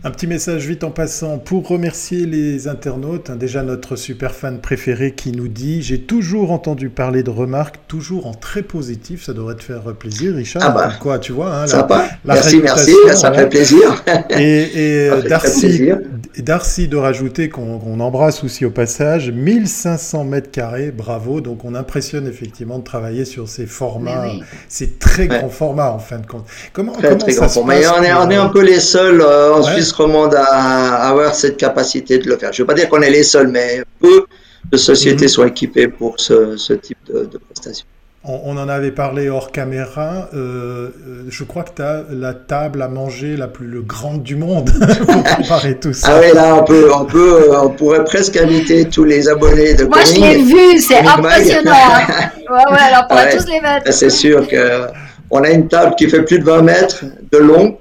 Un 0.02 0.10
petit 0.10 0.26
message 0.26 0.66
vite 0.66 0.84
en 0.84 0.90
passant 0.90 1.38
pour 1.38 1.68
remercier 1.68 2.26
les 2.26 2.68
internautes. 2.68 3.30
Hein, 3.30 3.36
déjà 3.36 3.62
notre 3.62 3.96
super 3.96 4.32
fan 4.34 4.60
préféré 4.60 5.12
qui 5.12 5.32
nous 5.32 5.48
dit 5.48 5.82
J'ai 5.82 6.00
toujours 6.00 6.50
entendu 6.50 6.90
parler 6.90 7.22
de 7.22 7.30
remarques, 7.30 7.76
toujours 7.88 8.26
en 8.26 8.34
très 8.34 8.62
positif. 8.62 9.24
Ça 9.24 9.32
devrait 9.32 9.54
te 9.54 9.62
faire 9.62 9.82
plaisir, 9.94 10.34
Richard. 10.34 10.62
Ah 10.64 10.70
bah, 10.70 10.92
quoi, 11.00 11.18
tu 11.18 11.32
vois 11.32 11.54
hein, 11.54 11.66
Sympa. 11.66 12.06
merci, 12.24 12.60
merci. 12.62 12.92
Ça 13.14 13.32
fait 13.32 13.48
plaisir. 13.48 14.04
Et, 14.30 15.10
Darcy, 15.28 15.90
Darcy 16.38 16.88
de 16.88 16.96
rajouter 16.96 17.48
qu'on 17.48 18.00
embrasse 18.00 18.44
aussi 18.44 18.64
au 18.64 18.70
passage 18.70 19.30
1500 19.30 20.24
mètres 20.24 20.50
carrés. 20.50 20.90
Bravo. 20.90 21.40
Donc 21.40 21.64
on 21.64 21.74
impressionne 21.74 22.26
effectivement 22.26 22.78
de 22.78 22.84
travailler 22.84 23.24
sur 23.24 23.48
ces 23.48 23.66
formats, 23.66 24.26
ces 24.68 24.90
très 24.90 25.28
grands 25.28 25.48
formats 25.48 25.92
en 25.92 25.98
fin 25.98 26.18
de 26.18 26.26
compte. 26.26 26.46
Comment, 26.72 26.92
très, 26.92 27.16
très 27.16 27.32
ça 27.32 27.48
se 27.48 27.58
passe 27.60 27.64
on, 27.64 27.70
est, 28.02 28.12
on 28.12 28.30
est 28.30 28.36
un 28.36 28.48
peu 28.48 28.62
les 28.62 28.80
seuls 28.80 29.20
euh, 29.20 29.54
en 29.54 29.62
Suisse 29.62 29.83
recommande 29.92 30.34
à, 30.34 31.08
avoir 31.08 31.34
cette 31.34 31.56
capacité 31.56 32.18
de 32.18 32.28
le 32.28 32.36
faire. 32.36 32.52
Je 32.52 32.62
ne 32.62 32.64
veux 32.64 32.66
pas 32.66 32.74
dire 32.74 32.88
qu'on 32.88 33.02
est 33.02 33.10
les 33.10 33.24
seuls, 33.24 33.48
mais 33.48 33.82
peu 34.00 34.26
de 34.70 34.76
sociétés 34.76 35.24
mhm. 35.24 35.28
sont 35.28 35.46
équipées 35.46 35.88
pour 35.88 36.18
ce, 36.18 36.72
type 36.74 36.98
de, 37.06 37.24
de 37.24 37.38
prestations. 37.38 37.86
On, 38.26 38.56
en 38.56 38.70
avait 38.70 38.90
parlé 38.90 39.28
hors 39.28 39.52
caméra. 39.52 40.30
Euh, 40.32 40.88
euh, 41.06 41.24
je 41.28 41.44
crois 41.44 41.62
que 41.62 41.74
tu 41.76 41.82
as 41.82 42.04
la 42.10 42.32
table 42.32 42.80
à 42.80 42.88
manger 42.88 43.36
la 43.36 43.48
plus 43.48 43.82
grande 43.82 44.22
du 44.22 44.34
monde 44.34 44.70
pour 45.06 45.22
préparer 45.22 45.78
tout 45.78 45.92
ça. 45.92 46.08
Ah 46.10 46.20
oui, 46.22 46.34
là, 46.34 46.56
on, 46.56 46.64
peut, 46.64 46.90
on, 46.90 47.04
peut, 47.04 47.50
on 47.54 47.68
pourrait 47.68 48.02
presque 48.04 48.38
inviter 48.38 48.86
tous 48.86 49.04
les 49.04 49.28
abonnés 49.28 49.74
de 49.74 49.84
Moi, 49.84 49.98
je 50.06 50.18
l'ai 50.18 50.42
vu, 50.42 50.78
c'est 50.78 51.00
impressionnant. 51.00 51.70
ouais, 52.50 52.72
ouais, 52.72 52.78
alors 52.80 53.04
on 53.04 53.08
pourrait 53.08 53.36
tous 53.36 53.46
les 53.46 53.60
mettre. 53.60 53.92
C'est 53.92 54.08
sûr 54.08 54.48
qu'on 54.48 55.42
a 55.42 55.50
une 55.50 55.68
table 55.68 55.94
qui 55.94 56.08
fait 56.08 56.22
plus 56.22 56.38
de 56.38 56.44
20 56.44 56.62
mètres 56.62 57.04
de 57.30 57.38
long 57.38 57.76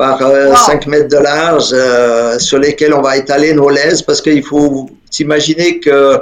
par 0.00 0.18
5 0.18 0.24
euh, 0.24 0.90
mètres 0.90 1.08
de 1.08 1.18
large 1.18 1.72
euh, 1.74 2.38
sur 2.38 2.58
lesquels 2.58 2.94
on 2.94 3.02
va 3.02 3.18
étaler 3.18 3.52
nos 3.52 3.68
lèzes 3.68 4.00
parce 4.00 4.22
qu'il 4.22 4.42
faut 4.42 4.88
s'imaginer 5.10 5.78
que 5.78 6.18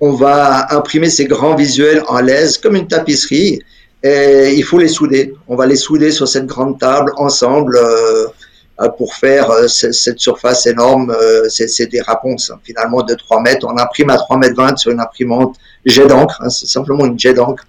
on 0.00 0.14
va 0.14 0.66
imprimer 0.74 1.08
ces 1.08 1.26
grands 1.26 1.54
visuels 1.54 2.02
en 2.08 2.18
lèse 2.18 2.58
comme 2.58 2.74
une 2.74 2.88
tapisserie 2.88 3.60
et 4.02 4.54
il 4.56 4.64
faut 4.64 4.78
les 4.78 4.88
souder. 4.88 5.34
On 5.46 5.54
va 5.54 5.66
les 5.66 5.76
souder 5.76 6.10
sur 6.10 6.26
cette 6.26 6.46
grande 6.46 6.80
table 6.80 7.12
ensemble 7.16 7.76
euh, 7.76 8.88
pour 8.98 9.14
faire 9.14 9.52
cette 9.68 10.18
surface 10.18 10.66
énorme. 10.66 11.14
c'est 11.48 11.86
des 11.86 12.00
raponces 12.00 12.50
hein, 12.50 12.58
finalement 12.64 13.02
de 13.02 13.14
3 13.14 13.40
mètres. 13.42 13.68
On 13.70 13.78
imprime 13.78 14.10
à 14.10 14.16
3 14.16 14.36
mètres 14.36 14.56
20 14.56 14.78
sur 14.78 14.90
une 14.90 14.98
imprimante 14.98 15.54
jet 15.84 16.08
d'encre. 16.08 16.40
Hein, 16.42 16.50
c'est 16.50 16.66
simplement 16.66 17.06
une 17.06 17.20
jet 17.20 17.34
d'encre. 17.34 17.62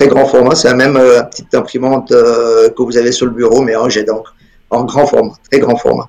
Très 0.00 0.08
grand 0.08 0.26
format. 0.26 0.56
C'est 0.56 0.68
la 0.68 0.74
même 0.74 0.98
petite 1.30 1.54
imprimante 1.54 2.08
que 2.08 2.82
vous 2.82 2.96
avez 2.96 3.12
sur 3.12 3.26
le 3.26 3.32
bureau 3.32 3.60
mais 3.60 3.76
en 3.76 3.88
jet 3.88 4.02
d'encre 4.02 4.32
en 4.70 4.84
grand 4.84 5.06
format, 5.06 5.34
très 5.50 5.60
grand 5.60 5.76
format. 5.76 6.08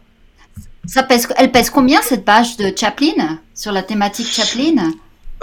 Ça 0.87 1.03
pèse, 1.03 1.27
elle 1.37 1.51
pèse 1.51 1.69
combien 1.69 2.01
cette 2.01 2.23
page 2.23 2.57
de 2.57 2.71
Chaplin 2.75 3.39
sur 3.53 3.71
la 3.71 3.83
thématique 3.83 4.27
Chaplin? 4.27 4.91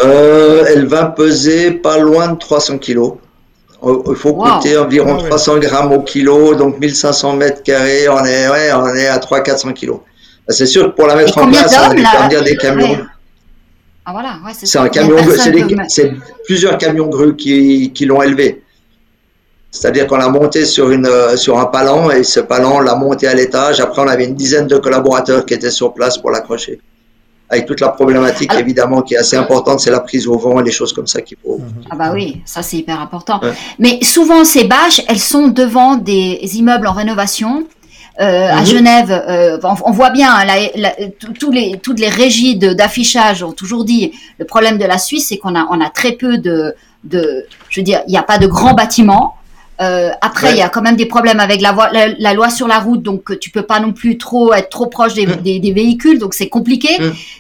Euh, 0.01 0.65
Elle 0.69 0.87
va 0.87 1.07
peser 1.07 1.71
pas 1.71 1.99
loin 1.99 2.29
de 2.29 2.39
300 2.39 2.79
kilos. 2.79 3.15
Euh, 3.85 4.03
il 4.09 4.17
faut 4.17 4.33
coûter 4.33 4.79
environ 4.79 5.19
300 5.19 5.53
ah 5.57 5.59
grammes 5.61 5.93
au 5.93 6.01
kilo, 6.01 6.55
donc 6.55 6.79
1500 6.79 7.35
mètres 7.37 7.63
carrés, 7.63 8.09
on 8.09 8.25
est, 8.25 8.49
ouais, 8.49 8.73
on 8.73 8.95
est 8.95 9.07
à 9.07 9.19
300-400 9.19 9.75
kilos. 9.75 10.01
Bah, 10.47 10.55
c'est 10.55 10.67
sûr 10.67 10.87
que 10.87 10.97
pour 10.97 11.07
la 11.07 11.17
mettre 11.17 11.37
en 11.39 11.51
place, 11.51 11.77
on 11.79 11.95
va 11.95 12.29
dire 12.29 12.43
des 12.43 12.57
camions. 12.57 12.99
Ah 14.07 14.13
voilà, 14.13 14.39
c'est 14.53 14.79
un 14.79 14.89
camion, 14.89 15.17
c'est 15.89 16.13
plusieurs 16.45 16.77
camions 16.77 17.09
grues 17.09 17.37
qui, 17.37 17.91
qui 17.93 18.05
l'ont 18.05 18.23
élevé. 18.23 18.64
C'est-à-dire 19.75 20.07
qu'on 20.07 20.19
l'a 20.19 20.29
monté 20.29 20.67
sur, 20.67 20.91
une, 20.93 21.05
euh, 21.07 21.37
sur 21.37 21.59
un 21.59 21.65
palan 21.67 22.09
et 22.13 22.23
ce 22.23 22.39
palan, 22.39 22.77
on 22.77 22.81
l'a 22.81 22.95
monté 22.95 23.27
à 23.27 23.35
l'étage. 23.35 23.81
Après, 23.81 24.01
on 24.03 24.07
avait 24.07 24.25
une 24.25 24.37
dizaine 24.37 24.69
de 24.69 24.79
collaborateurs 24.79 25.45
qui 25.45 25.53
étaient 25.53 25.73
sur 25.73 25.93
place 25.93 26.17
pour 26.17 26.31
l'accrocher. 26.31 26.81
Avec 27.51 27.67
toute 27.67 27.81
la 27.81 27.89
problématique, 27.89 28.55
évidemment, 28.55 29.03
qui 29.03 29.15
est 29.15 29.19
assez 29.19 29.37
importante, 29.37 29.81
c'est 29.81 29.91
la 29.91 29.99
prise 29.99 30.29
au 30.29 30.39
vent 30.39 30.61
et 30.61 30.63
les 30.63 30.71
choses 30.71 30.93
comme 30.93 31.09
ça 31.09 31.23
qu'il 31.23 31.37
faut. 31.43 31.61
Ah 31.91 31.97
bah 31.97 32.13
oui, 32.15 32.41
ça 32.45 32.63
c'est 32.63 32.77
hyper 32.77 33.01
important. 33.01 33.41
Mais 33.81 33.99
souvent, 34.03 34.45
ces 34.45 34.65
bâches, 34.65 35.03
elles 35.09 35.19
sont 35.19 35.49
devant 35.49 35.97
des 35.97 36.39
immeubles 36.55 36.87
en 36.87 36.93
rénovation. 36.93 37.67
Euh, 38.21 38.53
À 38.53 38.61
mhm. 38.61 38.67
Genève, 38.67 39.11
euh, 39.11 39.59
on, 39.85 39.91
voit 39.91 40.11
bien 40.11 40.33
hein, 40.33 40.47
les, 40.77 41.11
toutes 41.19 41.99
les 41.99 42.09
régies 42.09 42.57
d'affichage 42.57 43.43
ont 43.43 43.53
toujours 43.53 43.85
dit 43.85 44.13
le 44.39 44.45
problème 44.45 44.79
de 44.79 44.85
la 44.85 44.99
Suisse, 44.99 45.27
c'est 45.29 45.39
qu'on 45.39 45.57
a, 45.57 45.67
on 45.69 45.81
a 45.81 45.91
très 45.91 46.13
peu 46.13 46.39
de, 46.39 46.77
de, 47.03 47.45
je 47.69 47.81
veux 47.81 47.85
dire, 47.85 48.03
il 48.07 48.13
n'y 48.13 48.19
a 48.19 48.23
pas 48.23 48.39
de 48.39 48.47
grands 48.47 48.75
bâtiments. 48.75 49.35
Euh, 49.81 50.11
après, 50.21 50.53
il 50.53 50.59
y 50.59 50.63
a 50.63 50.69
quand 50.69 50.83
même 50.83 50.97
des 50.97 51.07
problèmes 51.07 51.41
avec 51.41 51.61
la, 51.61 51.75
la, 52.19 52.35
loi 52.35 52.49
sur 52.51 52.69
la 52.69 52.79
route, 52.79 53.03
donc 53.03 53.39
tu 53.41 53.51
peux 53.51 53.63
pas 53.63 53.81
non 53.81 53.93
plus 53.93 54.19
trop 54.19 54.53
être 54.53 54.69
trop 54.69 54.87
proche 54.87 55.15
des, 55.15 55.73
véhicules, 55.75 56.19
donc 56.19 56.35
c'est 56.35 56.49
compliqué. 56.49 56.89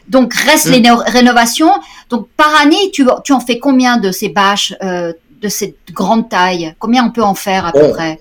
Donc 0.08 0.34
reste 0.34 0.66
les 0.66 0.82
rénovations. 1.06 1.70
Donc 2.10 2.28
par 2.36 2.54
année, 2.60 2.90
tu, 2.92 3.06
tu 3.24 3.32
en 3.32 3.40
fais 3.40 3.58
combien 3.58 3.98
de 3.98 4.10
ces 4.10 4.28
bâches 4.28 4.74
euh, 4.82 5.12
de 5.40 5.48
cette 5.48 5.92
grande 5.92 6.28
taille? 6.28 6.74
Combien 6.78 7.06
on 7.06 7.10
peut 7.10 7.22
en 7.22 7.34
faire 7.34 7.66
à 7.66 7.72
peu 7.72 7.90
près? 7.90 8.18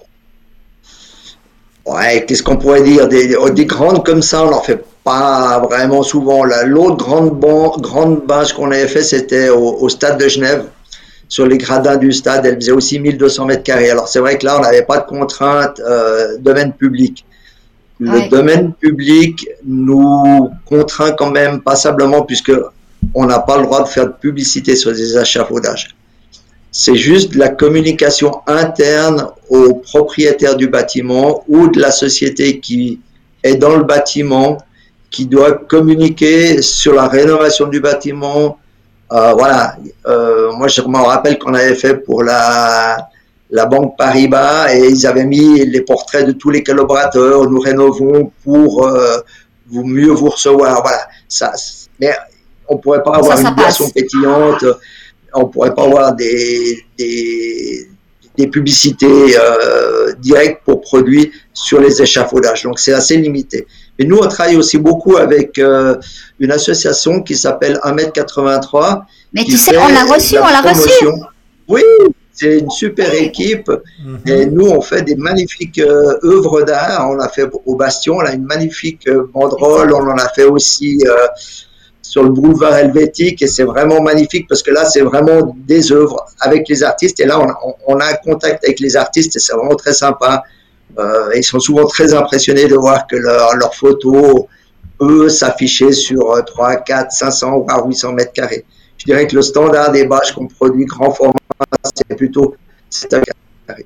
Ouais, 1.85 2.23
qu'est-ce 2.25 2.43
qu'on 2.43 2.57
pourrait 2.57 2.83
dire? 2.83 3.07
Des, 3.07 3.35
des, 3.53 3.65
grandes 3.65 4.05
comme 4.05 4.21
ça, 4.21 4.43
on 4.45 4.51
n'en 4.51 4.61
fait 4.61 4.85
pas 5.03 5.59
vraiment 5.59 6.01
souvent. 6.01 6.43
L'autre 6.43 6.97
grande, 6.97 7.39
grande 7.81 8.21
bâche 8.25 8.53
qu'on 8.53 8.71
avait 8.71 8.87
fait, 8.87 9.01
c'était 9.01 9.49
au 9.49 9.89
stade 9.89 10.17
de 10.17 10.27
Genève 10.27 10.65
sur 11.33 11.47
les 11.47 11.57
gradins 11.57 11.97
du 11.97 12.11
stade, 12.11 12.45
elle 12.45 12.57
faisait 12.57 12.73
aussi 12.73 12.99
1200 12.99 13.45
mètres 13.47 13.63
carrés. 13.63 13.89
Alors 13.89 14.07
c'est 14.07 14.19
vrai 14.19 14.37
que 14.37 14.45
là, 14.45 14.55
on 14.59 14.61
n'avait 14.61 14.83
pas 14.83 14.99
de 14.99 15.07
contrainte 15.07 15.79
euh, 15.79 16.37
domaine 16.37 16.73
public. 16.73 17.25
Le 17.99 18.29
domaine 18.29 18.71
public 18.73 19.47
nous 19.65 20.51
contraint 20.63 21.13
quand 21.13 21.31
même 21.31 21.61
passablement 21.61 22.21
puisque 22.21 22.51
on 23.15 23.25
n'a 23.25 23.39
pas 23.39 23.57
le 23.57 23.63
droit 23.63 23.81
de 23.81 23.87
faire 23.87 24.05
de 24.05 24.11
publicité 24.11 24.75
sur 24.75 24.91
des 24.91 25.17
achafaudages. 25.17 25.95
C'est 26.71 26.97
juste 26.97 27.33
la 27.33 27.49
communication 27.49 28.41
interne 28.45 29.25
aux 29.49 29.73
propriétaires 29.73 30.55
du 30.55 30.67
bâtiment 30.67 31.43
ou 31.47 31.67
de 31.67 31.79
la 31.79 31.89
société 31.89 32.59
qui 32.59 32.99
est 33.41 33.55
dans 33.55 33.75
le 33.75 33.85
bâtiment 33.85 34.59
qui 35.09 35.25
doit 35.25 35.53
communiquer 35.53 36.61
sur 36.61 36.93
la 36.93 37.07
rénovation 37.07 37.69
du 37.69 37.79
bâtiment, 37.79 38.59
euh, 39.13 39.33
voilà, 39.33 39.77
euh, 40.07 40.51
moi 40.53 40.67
je 40.67 40.81
me 40.81 40.97
rappelle 40.97 41.37
qu'on 41.37 41.53
avait 41.53 41.75
fait 41.75 41.95
pour 41.95 42.23
la, 42.23 43.09
la 43.49 43.65
banque 43.67 43.95
Paribas 43.97 44.73
et 44.73 44.87
ils 44.89 45.05
avaient 45.05 45.25
mis 45.25 45.65
les 45.65 45.81
portraits 45.81 46.25
de 46.25 46.31
tous 46.31 46.49
les 46.49 46.63
collaborateurs. 46.63 47.49
Nous 47.49 47.59
rénovons 47.59 48.31
pour 48.43 48.87
euh, 48.87 49.17
vous 49.67 49.83
mieux 49.83 50.11
vous 50.11 50.29
recevoir. 50.29 50.81
Voilà, 50.81 51.07
ça. 51.27 51.53
Mais 51.99 52.11
on 52.67 52.77
pourrait 52.77 53.03
pas 53.03 53.15
avoir 53.17 53.39
une 53.39 53.55
boisson 53.55 53.89
pétillante. 53.89 54.65
On 55.33 55.45
pourrait 55.45 55.73
pas 55.73 55.83
avoir 55.83 56.15
des, 56.15 56.79
des, 56.97 57.87
des 58.35 58.47
publicités 58.47 59.35
directes 60.19 60.61
pour 60.65 60.81
produits 60.81 61.31
sur 61.53 61.79
les 61.79 62.01
échafaudages. 62.01 62.63
Donc 62.63 62.79
c'est 62.79 62.93
assez 62.93 63.17
limité. 63.17 63.67
Mais 63.99 64.05
nous, 64.05 64.17
on 64.17 64.27
travaille 64.27 64.55
aussi 64.55 64.77
beaucoup 64.77 65.17
avec 65.17 65.57
euh, 65.59 65.95
une 66.39 66.51
association 66.51 67.21
qui 67.21 67.35
s'appelle 67.35 67.79
1m83. 67.83 69.03
Mais 69.33 69.43
tu 69.43 69.57
sais, 69.57 69.77
on 69.77 69.87
l'a 69.87 70.05
reçu, 70.05 70.37
on 70.37 70.47
l'a 70.47 70.61
reçu. 70.61 71.05
Oui, 71.67 71.83
c'est 72.31 72.59
une 72.59 72.71
super 72.71 73.13
équipe. 73.13 73.69
Mhm. 74.03 74.19
Et 74.25 74.45
nous, 74.47 74.67
on 74.67 74.81
fait 74.81 75.03
des 75.03 75.15
magnifiques 75.15 75.79
euh, 75.79 76.17
œuvres 76.23 76.63
d'art. 76.63 77.07
On 77.09 77.13
l'a 77.13 77.29
fait 77.29 77.47
au 77.65 77.75
Bastion, 77.75 78.15
on 78.15 78.25
a 78.25 78.33
une 78.33 78.45
magnifique 78.45 79.07
euh, 79.07 79.29
banderole. 79.31 79.93
On 79.93 80.09
en 80.09 80.17
a 80.17 80.29
fait 80.29 80.45
aussi 80.45 80.99
sur 82.01 82.23
le 82.23 82.29
boulevard 82.29 82.75
helvétique. 82.75 83.43
Et 83.43 83.47
c'est 83.47 83.63
vraiment 83.63 84.01
magnifique 84.01 84.47
parce 84.49 84.63
que 84.63 84.71
là, 84.71 84.85
c'est 84.85 85.01
vraiment 85.01 85.55
des 85.67 85.91
œuvres 85.91 86.25
avec 86.39 86.67
les 86.67 86.81
artistes. 86.81 87.19
Et 87.19 87.25
là, 87.25 87.39
on, 87.39 87.75
on 87.87 87.99
a 87.99 88.05
un 88.05 88.15
contact 88.15 88.63
avec 88.65 88.79
les 88.79 88.97
artistes 88.97 89.35
et 89.35 89.39
c'est 89.39 89.53
vraiment 89.53 89.75
très 89.75 89.93
sympa. 89.93 90.43
Euh, 90.99 91.29
ils 91.35 91.43
sont 91.43 91.59
souvent 91.59 91.85
très 91.85 92.13
impressionnés 92.13 92.67
de 92.67 92.75
voir 92.75 93.07
que 93.07 93.15
leurs 93.15 93.55
leur 93.55 93.73
photos, 93.73 94.45
eux, 95.01 95.29
s'affichaient 95.29 95.91
sur 95.91 96.43
3, 96.45 96.77
4, 96.77 97.11
500 97.11 97.59
voire 97.59 97.85
800 97.85 98.13
mètres 98.13 98.33
carrés. 98.33 98.65
Je 98.97 99.05
dirais 99.05 99.27
que 99.27 99.35
le 99.35 99.41
standard 99.41 99.91
des 99.91 100.05
bâches 100.05 100.31
qu'on 100.33 100.47
produit 100.47 100.85
grand 100.85 101.11
format, 101.11 101.33
c'est 101.95 102.15
plutôt 102.15 102.55
7 102.89 103.09
carrés. 103.67 103.85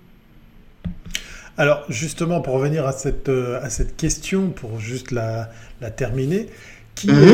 Alors 1.57 1.83
justement, 1.89 2.41
pour 2.41 2.53
revenir 2.53 2.85
à 2.85 2.91
cette, 2.91 3.29
euh, 3.29 3.59
à 3.63 3.69
cette 3.69 3.97
question, 3.97 4.49
pour 4.49 4.79
juste 4.79 5.11
la, 5.11 5.49
la 5.81 5.89
terminer, 5.89 6.49
qui 6.98 7.12
mhm. 7.12 7.27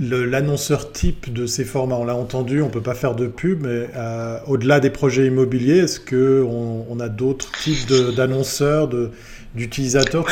est 0.00 0.26
l'annonceur 0.26 0.90
type 0.90 1.32
de 1.32 1.46
ces 1.46 1.64
formats? 1.64 1.96
On 1.96 2.04
l'a 2.04 2.16
entendu, 2.16 2.62
on 2.62 2.66
ne 2.66 2.70
peut 2.70 2.80
pas 2.80 2.94
faire 2.94 3.14
de 3.14 3.26
pub, 3.26 3.64
mais 3.66 3.88
euh, 3.94 4.38
au-delà 4.46 4.80
des 4.80 4.88
projets 4.90 5.26
immobiliers, 5.26 5.80
est-ce 5.80 6.00
qu'on 6.00 6.86
on 6.88 7.00
a 7.00 7.08
d'autres 7.08 7.52
types 7.62 7.92
d'annonceurs, 8.16 8.88
d'utilisateurs 9.54 10.24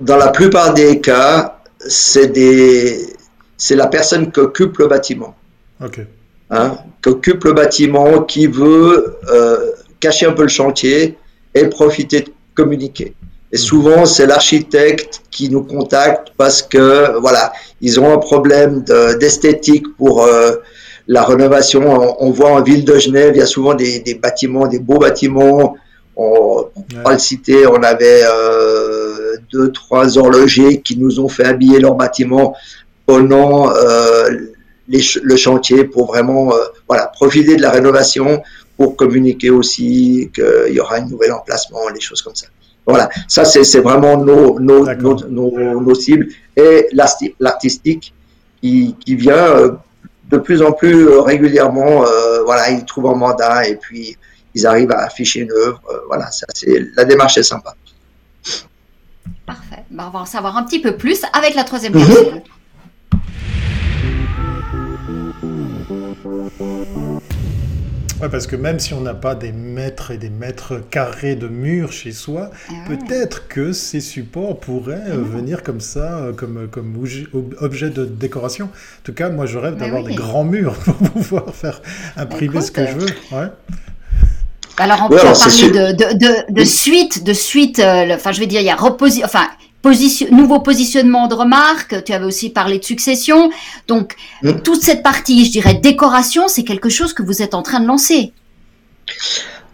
Dans 0.00 0.16
la 0.16 0.28
plupart 0.28 0.72
des 0.72 1.00
cas, 1.00 1.60
c'est 1.86 2.32
la 3.70 3.86
personne 3.86 4.32
qui 4.32 4.40
occupe 4.40 4.78
le 4.78 4.86
bâtiment. 4.86 5.36
Ok. 5.84 6.00
Hein, 6.48 6.78
qui 7.02 7.08
occupe 7.10 7.44
le 7.44 7.52
bâtiment, 7.52 8.22
qui 8.22 8.46
veut 8.46 9.18
euh, 9.28 9.72
cacher 10.00 10.26
un 10.26 10.32
peu 10.32 10.42
le 10.42 10.48
chantier 10.48 11.18
et 11.54 11.66
profiter 11.66 12.22
de 12.22 12.30
communiquer. 12.54 13.14
Et 13.56 13.58
souvent, 13.58 14.04
c'est 14.04 14.26
l'architecte 14.26 15.22
qui 15.30 15.48
nous 15.48 15.62
contacte 15.62 16.28
parce 16.36 16.60
que, 16.60 17.18
voilà, 17.20 17.54
ils 17.80 17.98
ont 17.98 18.12
un 18.12 18.18
problème 18.18 18.84
d'esthétique 19.18 19.96
pour 19.96 20.24
euh, 20.24 20.56
la 21.08 21.24
rénovation. 21.24 21.82
On, 22.20 22.30
voit 22.32 22.50
en 22.50 22.60
ville 22.60 22.84
de 22.84 22.98
Genève, 22.98 23.32
il 23.34 23.38
y 23.38 23.40
a 23.40 23.46
souvent 23.46 23.72
des, 23.72 24.00
des 24.00 24.14
bâtiments, 24.14 24.66
des 24.66 24.78
beaux 24.78 24.98
bâtiments. 24.98 25.74
On, 26.16 26.66
ne 26.92 27.02
pas 27.02 27.14
le 27.14 27.18
citer, 27.18 27.66
on 27.66 27.82
avait 27.82 28.24
euh, 28.24 29.36
deux, 29.50 29.72
trois 29.72 30.18
horlogers 30.18 30.82
qui 30.82 30.98
nous 30.98 31.18
ont 31.18 31.30
fait 31.30 31.46
habiller 31.46 31.80
leur 31.80 31.94
bâtiment 31.94 32.54
pendant 33.06 33.70
euh, 33.70 34.28
les, 34.86 35.00
le 35.22 35.36
chantier 35.36 35.84
pour 35.84 36.08
vraiment 36.08 36.52
euh, 36.52 36.58
voilà, 36.86 37.06
profiter 37.06 37.56
de 37.56 37.62
la 37.62 37.70
rénovation 37.70 38.42
pour 38.76 38.96
communiquer 38.96 39.48
aussi 39.48 40.30
qu'il 40.34 40.74
y 40.74 40.78
aura 40.78 40.96
un 40.96 41.06
nouvel 41.06 41.32
emplacement, 41.32 41.88
les 41.88 42.00
choses 42.00 42.20
comme 42.20 42.34
ça. 42.34 42.48
Voilà, 42.86 43.08
ça 43.26 43.44
c'est 43.44 43.80
vraiment 43.80 44.16
nos, 44.16 44.60
nos, 44.60 44.86
nos, 44.94 45.80
nos, 45.80 45.94
cibles. 45.94 46.28
Et 46.56 46.86
l'artistique 47.40 48.14
qui, 48.60 48.94
qui, 49.04 49.16
vient 49.16 49.34
euh, 49.34 49.72
de 50.30 50.38
plus 50.38 50.62
en 50.62 50.70
plus 50.72 51.08
régulièrement, 51.18 52.04
euh, 52.04 52.44
voilà, 52.44 52.70
ils 52.70 52.84
trouvent 52.84 53.08
un 53.08 53.16
mandat 53.16 53.66
et 53.66 53.76
puis 53.76 54.16
ils 54.54 54.66
arrivent 54.66 54.92
à 54.92 55.04
afficher 55.04 55.40
une 55.40 55.52
œuvre. 55.52 55.82
Euh, 55.90 55.98
voilà, 56.06 56.30
ça 56.30 56.46
c'est 56.54 56.86
la 56.96 57.04
démarche 57.04 57.36
est 57.38 57.42
sympa. 57.42 57.74
Parfait. 59.44 59.84
Ben, 59.90 60.04
on 60.06 60.10
va 60.10 60.20
en 60.20 60.26
savoir 60.26 60.56
un 60.56 60.62
petit 60.62 60.80
peu 60.80 60.96
plus 60.96 61.22
avec 61.32 61.56
la 61.56 61.64
troisième 61.64 61.92
personne. 61.92 62.42
Parce 68.30 68.46
que 68.46 68.56
même 68.56 68.78
si 68.78 68.94
on 68.94 69.00
n'a 69.00 69.14
pas 69.14 69.34
des 69.34 69.52
mètres 69.52 70.10
et 70.10 70.18
des 70.18 70.30
mètres 70.30 70.80
carrés 70.90 71.36
de 71.36 71.48
murs 71.48 71.92
chez 71.92 72.12
soi, 72.12 72.50
ah 72.68 72.72
peut-être 72.86 73.48
que 73.48 73.72
ces 73.72 74.00
supports 74.00 74.58
pourraient 74.58 74.94
euh, 75.08 75.22
ah. 75.24 75.36
venir 75.36 75.62
comme 75.62 75.80
ça, 75.80 76.18
euh, 76.18 76.32
comme, 76.32 76.68
comme 76.70 76.94
objet 77.60 77.90
de 77.90 78.04
décoration. 78.04 78.66
En 78.66 79.02
tout 79.04 79.12
cas, 79.12 79.28
moi, 79.28 79.46
je 79.46 79.58
rêve 79.58 79.76
d'avoir 79.76 80.02
des 80.02 80.14
grands 80.14 80.44
murs 80.44 80.74
pour 80.84 80.94
pouvoir 80.94 81.54
faire 81.54 81.82
imprimer 82.16 82.60
ce 82.60 82.70
que 82.70 82.86
je 82.86 82.92
veux. 82.92 83.08
Ouais. 83.32 83.48
Alors, 84.78 85.02
on 85.04 85.08
peut 85.08 85.16
parler 85.16 85.70
de, 85.70 85.92
de, 85.92 86.52
de, 86.52 86.64
suite, 86.64 87.24
de 87.24 87.32
suite. 87.32 87.78
Euh, 87.78 88.14
enfin, 88.14 88.32
je 88.32 88.40
vais 88.40 88.46
dire, 88.46 88.60
il 88.60 88.66
y 88.66 88.70
a 88.70 88.76
reposi 88.76 89.24
enfin, 89.24 89.48
nouveau 90.30 90.60
positionnement 90.60 91.26
de 91.28 91.34
remarque, 91.34 92.04
tu 92.04 92.12
avais 92.12 92.24
aussi 92.24 92.50
parlé 92.50 92.78
de 92.78 92.84
succession. 92.84 93.50
Donc, 93.88 94.14
mm. 94.42 94.60
toute 94.60 94.82
cette 94.82 95.02
partie, 95.02 95.44
je 95.44 95.50
dirais, 95.50 95.74
décoration, 95.74 96.48
c'est 96.48 96.64
quelque 96.64 96.88
chose 96.88 97.12
que 97.12 97.22
vous 97.22 97.42
êtes 97.42 97.54
en 97.54 97.62
train 97.62 97.80
de 97.80 97.86
lancer. 97.86 98.32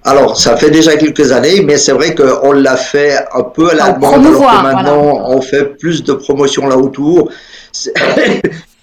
Alors, 0.04 0.36
ça 0.40 0.56
fait 0.56 0.70
déjà 0.70 0.96
quelques 0.96 1.30
années, 1.30 1.60
mais 1.62 1.76
c'est 1.76 1.92
vrai 1.92 2.14
qu'on 2.14 2.52
l'a 2.52 2.76
fait 2.76 3.16
un 3.32 3.42
peu 3.42 3.70
à 3.70 3.74
la 3.74 3.92
demande, 3.92 4.26
alors 4.26 4.40
que 4.40 4.62
maintenant, 4.62 5.30
on 5.30 5.40
fait 5.40 5.64
plus 5.76 6.02
de 6.02 6.12
promotion 6.12 6.66
là 6.66 6.76
autour. 6.76 7.30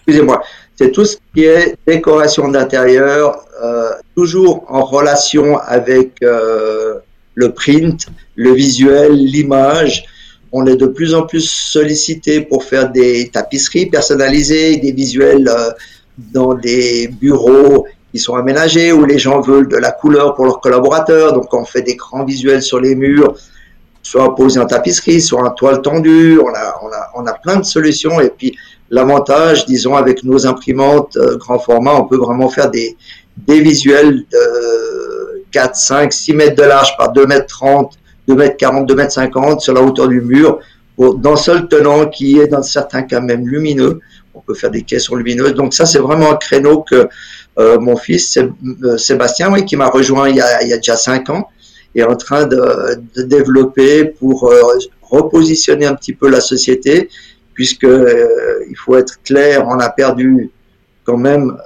Excusez-moi. 0.08 0.42
C'est 0.78 0.92
tout 0.92 1.04
ce 1.04 1.18
qui 1.36 1.44
est 1.44 1.76
décoration 1.86 2.48
d'intérieur, 2.48 3.44
euh, 3.62 3.90
toujours 4.16 4.64
en 4.70 4.86
relation 4.86 5.58
avec 5.58 6.14
euh, 6.24 7.00
le 7.36 7.52
print, 7.52 8.08
le 8.36 8.54
visuel, 8.54 9.14
l'image 9.14 10.06
on 10.52 10.66
est 10.66 10.76
de 10.76 10.88
plus 10.88 11.14
en 11.14 11.24
plus 11.24 11.50
sollicité 11.50 12.42
pour 12.42 12.64
faire 12.64 12.92
des 12.92 13.30
tapisseries 13.30 13.86
personnalisées, 13.86 14.78
des 14.78 14.92
visuels 14.92 15.48
euh, 15.48 15.72
dans 16.18 16.54
des 16.54 17.08
bureaux 17.08 17.86
qui 18.12 18.20
sont 18.20 18.36
aménagés 18.36 18.92
où 18.92 19.06
les 19.06 19.20
gens 19.20 19.42
veulent 19.42 19.68
de 19.68 19.78
la 19.78 19.92
couleur 19.92 20.34
pour 20.34 20.46
leurs 20.46 20.60
collaborateurs. 20.60 21.34
Donc 21.34 21.54
on 21.54 21.66
fait 21.66 21.84
des 21.84 21.96
grands 21.96 22.26
visuels 22.26 22.64
sur 22.64 22.80
les 22.80 22.96
murs, 22.96 23.36
soit 24.02 24.36
posés 24.36 24.60
en 24.60 24.66
tapisserie, 24.66 25.22
soit 25.22 25.42
en 25.42 25.52
toile 25.52 25.82
tendue. 25.82 26.40
On 26.40 26.50
a, 26.50 26.76
on 26.84 26.88
a, 26.88 27.12
on 27.16 27.26
a 27.28 27.34
plein 27.34 27.58
de 27.58 27.66
solutions. 27.66 28.20
Et 28.20 28.30
puis 28.30 28.58
l'avantage, 28.90 29.66
disons, 29.68 29.96
avec 29.96 30.24
nos 30.24 30.48
imprimantes 30.48 31.16
euh, 31.18 31.38
grand 31.38 31.60
format, 31.60 31.94
on 31.94 32.06
peut 32.06 32.18
vraiment 32.18 32.50
faire 32.50 32.72
des, 32.72 32.98
des 33.38 33.62
visuels 33.62 34.26
de 34.32 35.44
4, 35.52 35.76
5, 35.76 36.12
6 36.12 36.34
mètres 36.34 36.56
de 36.56 36.68
large 36.68 36.98
par 36.98 37.12
2 37.12 37.28
mètres 37.28 37.48
30 37.48 37.94
2 38.30 38.36
mètres 38.36 38.58
40, 38.58 38.88
2 38.88 38.96
mètres 38.96 39.12
50 39.12 39.60
sur 39.60 39.74
la 39.74 39.82
hauteur 39.82 40.08
du 40.08 40.22
mur, 40.22 40.60
dans 40.98 41.36
seul 41.36 41.68
tenant 41.68 42.08
qui 42.08 42.40
est 42.40 42.48
dans 42.48 42.62
certains 42.62 43.02
cas 43.02 43.20
même 43.20 43.48
lumineux. 43.48 44.00
On 44.36 44.42
peut 44.42 44.54
faire 44.54 44.70
des 44.70 44.84
caissons 44.84 45.16
lumineuses. 45.16 45.56
Donc 45.56 45.74
ça, 45.74 45.86
c'est 45.86 46.00
vraiment 46.00 46.32
un 46.32 46.36
créneau 46.36 46.82
que 46.82 47.10
euh, 47.58 47.80
mon 47.80 47.98
fils 47.98 48.38
euh, 48.38 48.98
Sébastien, 48.98 49.52
oui, 49.52 49.66
qui 49.66 49.76
m'a 49.76 49.88
rejoint 49.88 50.30
il 50.30 50.36
y, 50.36 50.42
a, 50.42 50.78
déjà 50.78 50.96
5 50.96 51.30
ans, 51.32 51.50
est 51.96 52.04
en 52.04 52.16
train 52.16 52.46
de, 52.46 53.02
de 53.16 53.24
développer 53.24 54.06
pour 54.06 54.48
euh, 54.48 54.62
repositionner 55.02 55.88
un 55.88 55.96
petit 55.96 56.14
peu 56.14 56.30
la 56.30 56.40
société, 56.40 57.10
puisque 57.56 57.88
il 58.70 58.76
faut 58.78 58.96
être 58.96 59.24
clair, 59.24 59.66
on 59.68 59.80
a 59.80 59.90
perdu 59.90 60.52
quand 61.04 61.18
même 61.18 61.58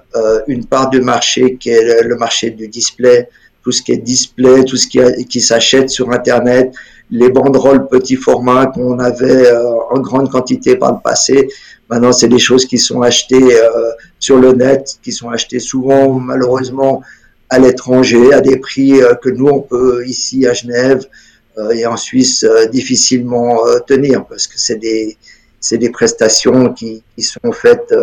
une 0.48 0.66
part 0.66 0.90
du 0.90 1.02
marché 1.02 1.58
qui 1.58 1.70
est 1.70 2.04
le 2.04 2.16
marché 2.16 2.52
du 2.52 2.70
display 2.70 3.28
tout 3.64 3.72
ce 3.72 3.82
qui 3.82 3.94
est 3.94 3.98
display, 3.98 4.64
tout 4.66 4.76
ce 4.76 4.88
qui, 4.88 5.42
s'achète 5.42 5.90
sur 5.90 6.12
Internet, 6.12 6.74
les 7.10 7.30
banderoles 7.30 7.88
petit 7.88 8.18
format 8.18 8.68
qu'on 8.68 9.00
avait 9.00 9.48
euh, 9.48 9.80
en 9.90 10.00
grande 10.00 10.30
quantité 10.30 10.76
par 10.76 10.92
le 10.94 11.00
passé. 11.02 11.48
Maintenant, 11.90 12.12
c'est 12.12 12.28
des 12.28 12.40
choses 12.40 12.66
qui 12.66 12.78
sont 12.78 13.02
achetées 13.02 13.56
euh, 13.56 13.92
sur 14.20 14.38
le 14.38 14.52
net, 14.52 14.98
qui 15.02 15.12
sont 15.12 15.30
achetées 15.30 15.60
souvent, 15.60 16.12
malheureusement, 16.20 17.02
à 17.50 17.60
l'étranger, 17.60 18.34
à 18.34 18.42
des 18.42 18.58
prix 18.58 19.02
euh, 19.02 19.14
que 19.16 19.30
nous, 19.30 19.48
on 19.48 19.62
peut 19.62 20.06
ici 20.06 20.46
à 20.46 20.54
Genève 20.54 21.06
et 21.76 21.86
en 21.86 21.98
Suisse 21.98 22.44
difficilement 22.72 23.60
tenir, 23.86 24.26
parce 24.26 24.48
que 24.48 24.56
c'est 24.58 24.78
des, 24.78 25.16
c'est 25.60 25.78
des 25.78 25.92
prestations 25.92 26.74
qui, 26.74 27.04
qui 27.16 27.22
sont 27.22 27.52
faites 27.52 27.94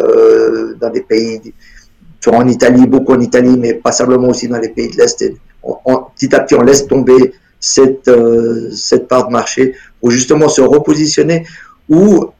dans 0.80 0.88
des 0.88 1.00
pays, 1.00 1.52
soit 2.20 2.36
en 2.36 2.46
Italie, 2.46 2.86
beaucoup 2.86 3.12
en 3.12 3.20
Italie, 3.20 3.56
mais 3.58 3.74
pas 3.74 3.90
simplement 3.90 4.28
aussi 4.28 4.46
dans 4.46 4.60
les 4.60 4.68
pays 4.68 4.88
de 4.88 4.98
l'Est 4.98 5.24
petit 6.14 6.34
à 6.34 6.40
petit, 6.40 6.54
on 6.54 6.62
laisse 6.62 6.86
tomber 6.86 7.34
cette, 7.58 8.08
euh, 8.08 8.70
cette 8.72 9.06
part 9.06 9.26
de 9.26 9.32
marché 9.32 9.74
pour 10.00 10.10
justement 10.10 10.48
se 10.48 10.62
repositionner 10.62 11.46
où 11.88 12.30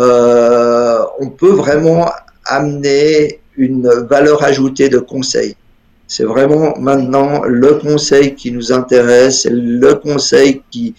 euh, 0.00 1.02
on 1.18 1.30
peut 1.30 1.50
vraiment 1.50 2.08
amener 2.46 3.40
une 3.56 3.88
valeur 4.08 4.42
ajoutée 4.42 4.88
de 4.88 4.98
conseil. 4.98 5.56
C'est 6.06 6.24
vraiment 6.24 6.74
maintenant 6.78 7.42
le 7.44 7.74
conseil 7.74 8.34
qui 8.34 8.50
nous 8.50 8.72
intéresse, 8.72 9.46
le 9.50 9.94
conseil 9.94 10.62
qui, 10.70 10.94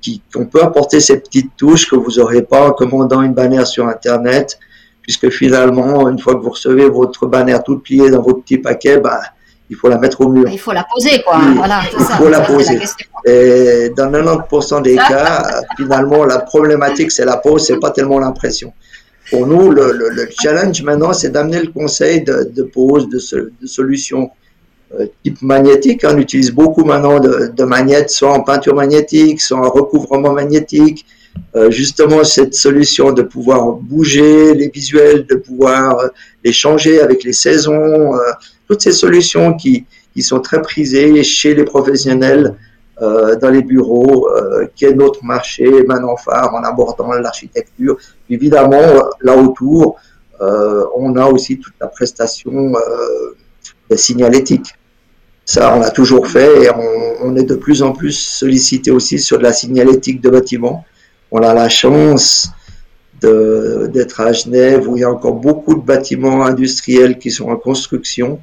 qui, 0.00 0.22
qu'on 0.32 0.46
peut 0.46 0.62
apporter 0.62 1.00
ces 1.00 1.20
petites 1.20 1.50
touches 1.56 1.88
que 1.88 1.96
vous 1.96 2.12
n'aurez 2.16 2.42
pas 2.42 2.68
en 2.68 2.72
commandant 2.72 3.22
une 3.22 3.34
bannière 3.34 3.66
sur 3.66 3.86
Internet, 3.86 4.58
puisque 5.02 5.30
finalement, 5.30 6.08
une 6.08 6.18
fois 6.18 6.34
que 6.34 6.40
vous 6.40 6.50
recevez 6.50 6.88
votre 6.88 7.26
bannière 7.26 7.62
toute 7.62 7.84
pliée 7.84 8.10
dans 8.10 8.22
votre 8.22 8.40
petit 8.42 8.58
paquet, 8.58 8.98
bah, 8.98 9.20
il 9.68 9.76
faut 9.76 9.88
la 9.88 9.98
mettre 9.98 10.20
au 10.20 10.28
mur. 10.28 10.48
Il 10.50 10.58
faut 10.58 10.72
la 10.72 10.86
poser, 10.92 11.22
quoi. 11.22 11.40
voilà, 11.56 11.82
il 11.92 12.04
faut 12.04 12.28
la 12.28 12.40
poser. 12.40 12.80
Et 13.24 13.90
dans 13.96 14.10
90% 14.10 14.82
des 14.82 14.96
cas, 14.96 15.62
finalement, 15.76 16.24
la 16.24 16.38
problématique, 16.40 17.10
c'est 17.10 17.24
la 17.24 17.36
pose, 17.36 17.66
c'est 17.66 17.80
pas 17.80 17.90
tellement 17.90 18.18
l'impression. 18.18 18.72
Pour 19.30 19.46
nous, 19.46 19.70
le, 19.70 19.92
le, 19.92 20.28
challenge 20.40 20.82
maintenant, 20.82 21.12
c'est 21.12 21.30
d'amener 21.30 21.60
le 21.60 21.72
conseil 21.72 22.22
de, 22.22 22.48
de 22.54 22.62
pose, 22.62 23.08
de, 23.08 23.18
de 23.60 23.66
solutions 23.66 24.30
euh, 24.94 25.06
type 25.24 25.42
magnétique. 25.42 26.02
On 26.08 26.16
utilise 26.16 26.52
beaucoup 26.52 26.84
maintenant 26.84 27.18
de, 27.18 27.48
de 27.48 27.64
magnettes, 27.64 28.10
soit 28.10 28.32
en 28.32 28.42
peinture 28.42 28.76
magnétique, 28.76 29.40
soit 29.40 29.58
en 29.58 29.68
recouvrement 29.68 30.32
magnétique. 30.32 31.04
Euh, 31.56 31.70
justement, 31.72 32.22
cette 32.22 32.54
solution 32.54 33.12
de 33.12 33.22
pouvoir 33.22 33.72
bouger 33.72 34.54
les 34.54 34.68
visuels, 34.68 35.26
de 35.26 35.34
pouvoir 35.34 35.98
euh, 35.98 36.08
les 36.44 36.52
changer 36.52 37.00
avec 37.00 37.24
les 37.24 37.32
saisons. 37.32 38.12
Toutes 38.66 38.82
ces 38.82 38.92
solutions 38.92 39.54
qui, 39.54 39.86
sont 40.20 40.40
très 40.40 40.62
prisées 40.62 41.22
chez 41.22 41.54
les 41.54 41.64
professionnels 41.64 42.56
euh, 43.02 43.36
dans 43.36 43.50
les 43.50 43.62
bureaux, 43.62 44.28
euh, 44.30 44.66
qui 44.74 44.86
est 44.86 44.94
notre 44.94 45.22
marché 45.24 45.84
maintenant 45.86 46.16
phare 46.16 46.54
en 46.54 46.64
abordant 46.64 47.12
l'architecture. 47.12 47.98
Évidemment, 48.30 49.02
là 49.20 49.36
autour, 49.36 49.96
euh, 50.40 50.86
on 50.96 51.16
a 51.16 51.26
aussi 51.26 51.58
toute 51.58 51.74
la 51.80 51.88
prestation 51.88 52.72
signalétique. 53.94 54.74
Ça, 55.44 55.76
on 55.76 55.80
l'a 55.80 55.90
toujours 55.90 56.26
fait 56.26 56.64
et 56.64 56.70
on, 56.70 57.28
on, 57.28 57.36
est 57.36 57.44
de 57.44 57.54
plus 57.54 57.82
en 57.82 57.92
plus 57.92 58.12
sollicité 58.12 58.90
aussi 58.90 59.18
sur 59.18 59.38
de 59.38 59.44
la 59.44 59.52
signalétique 59.52 60.20
de 60.20 60.30
bâtiments. 60.30 60.84
On 61.30 61.40
a 61.42 61.54
la 61.54 61.68
chance 61.68 62.50
d'être 63.22 64.20
à 64.20 64.32
Genève 64.32 64.88
où 64.88 64.96
il 64.96 65.00
y 65.00 65.04
a 65.04 65.10
encore 65.10 65.34
beaucoup 65.34 65.74
de 65.74 65.84
bâtiments 65.84 66.44
industriels 66.44 67.18
qui 67.18 67.30
sont 67.30 67.48
en 67.48 67.56
construction 67.56 68.40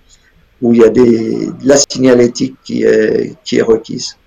où 0.61 0.73
il 0.73 0.79
y 0.79 0.83
a 0.83 0.89
des, 0.89 1.47
de 1.47 1.67
la 1.67 1.75
signalétique 1.77 2.55
qui 2.63 2.83
est, 2.83 3.35
qui 3.43 3.57
est 3.57 3.61
requise. 3.61 4.17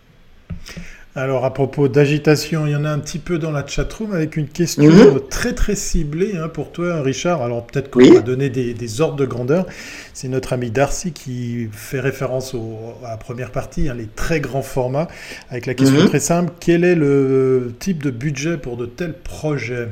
Alors 1.16 1.46
à 1.46 1.54
propos 1.54 1.88
d'agitation, 1.88 2.66
il 2.66 2.72
y 2.72 2.76
en 2.76 2.84
a 2.84 2.90
un 2.90 2.98
petit 2.98 3.18
peu 3.18 3.38
dans 3.38 3.50
la 3.50 3.66
chatroom 3.66 4.12
avec 4.12 4.36
une 4.36 4.48
question 4.48 4.84
mhm. 4.84 5.18
très 5.30 5.54
très 5.54 5.74
ciblée 5.74 6.36
hein, 6.36 6.48
pour 6.48 6.72
toi, 6.72 7.00
Richard. 7.00 7.40
Alors 7.40 7.66
peut-être 7.66 7.88
qu'on 7.88 8.12
va 8.12 8.20
donner 8.20 8.50
des, 8.50 9.00
ordres 9.00 9.16
de 9.16 9.24
grandeur. 9.24 9.66
C'est 10.12 10.28
notre 10.28 10.52
ami 10.52 10.70
Darcy 10.70 11.12
qui 11.12 11.70
fait 11.72 12.00
référence 12.00 12.54
à 13.02 13.12
la 13.12 13.16
première 13.16 13.50
partie, 13.50 13.88
hein, 13.88 13.94
les 13.94 14.08
très 14.14 14.40
grands 14.40 14.60
formats, 14.60 15.08
avec 15.48 15.64
la 15.64 15.72
question 15.72 16.02
mhm. 16.02 16.08
très 16.08 16.20
simple 16.20 16.52
quel 16.60 16.84
est 16.84 16.94
le 16.94 17.72
type 17.78 18.02
de 18.02 18.10
budget 18.10 18.58
pour 18.58 18.76
de 18.76 18.84
tels 18.84 19.14
projets? 19.14 19.88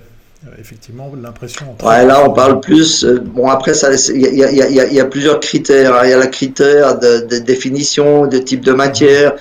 Effectivement 0.58 1.12
l'impression. 1.20 1.76
Ouais, 1.82 2.04
là, 2.04 2.24
on 2.28 2.32
parle 2.32 2.60
plus. 2.60 3.04
Euh, 3.04 3.18
bon, 3.18 3.48
après, 3.48 3.72
il 3.72 4.34
y, 4.34 5.00
a 5.00 5.04
plusieurs 5.06 5.40
critères. 5.40 5.94
Hein. 5.94 6.00
Il 6.04 6.10
y 6.10 6.12
a 6.12 6.18
le 6.18 6.26
critère 6.26 6.98
de, 6.98 7.38
définition, 7.38 8.26
de 8.26 8.38
type 8.38 8.62
de 8.62 8.72
matière 8.72 9.34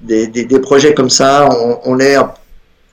des, 0.00 0.26
des, 0.26 0.60
projets 0.60 0.94
comme 0.94 1.10
ça, 1.10 1.48
on, 1.84 2.00
est 2.00 2.16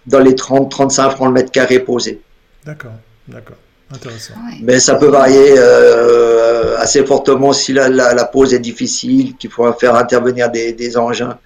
dans 0.06 0.20
les 0.20 0.34
30-35 0.34 1.12
francs 1.12 1.28
le 1.28 1.34
mètre 1.34 1.52
carré 1.52 1.80
posé. 1.80 2.22
D'accord, 2.66 2.92
d'accord. 3.28 3.56
Intéressant. 3.90 4.34
Mais 4.62 4.82
ça 4.82 4.96
peut 4.96 5.08
varier 5.08 5.56
euh, 5.58 6.78
assez 6.78 7.06
fortement 7.06 7.54
si 7.54 7.72
la, 7.72 7.88
la, 7.88 8.26
pose 8.26 8.54
est 8.54 8.60
difficile, 8.60 9.38
qu'il 9.38 9.50
faut 9.50 9.72
faire 9.74 9.96
intervenir 9.96 10.52
des, 10.52 10.74
des 10.74 10.98
engins. 10.98 11.38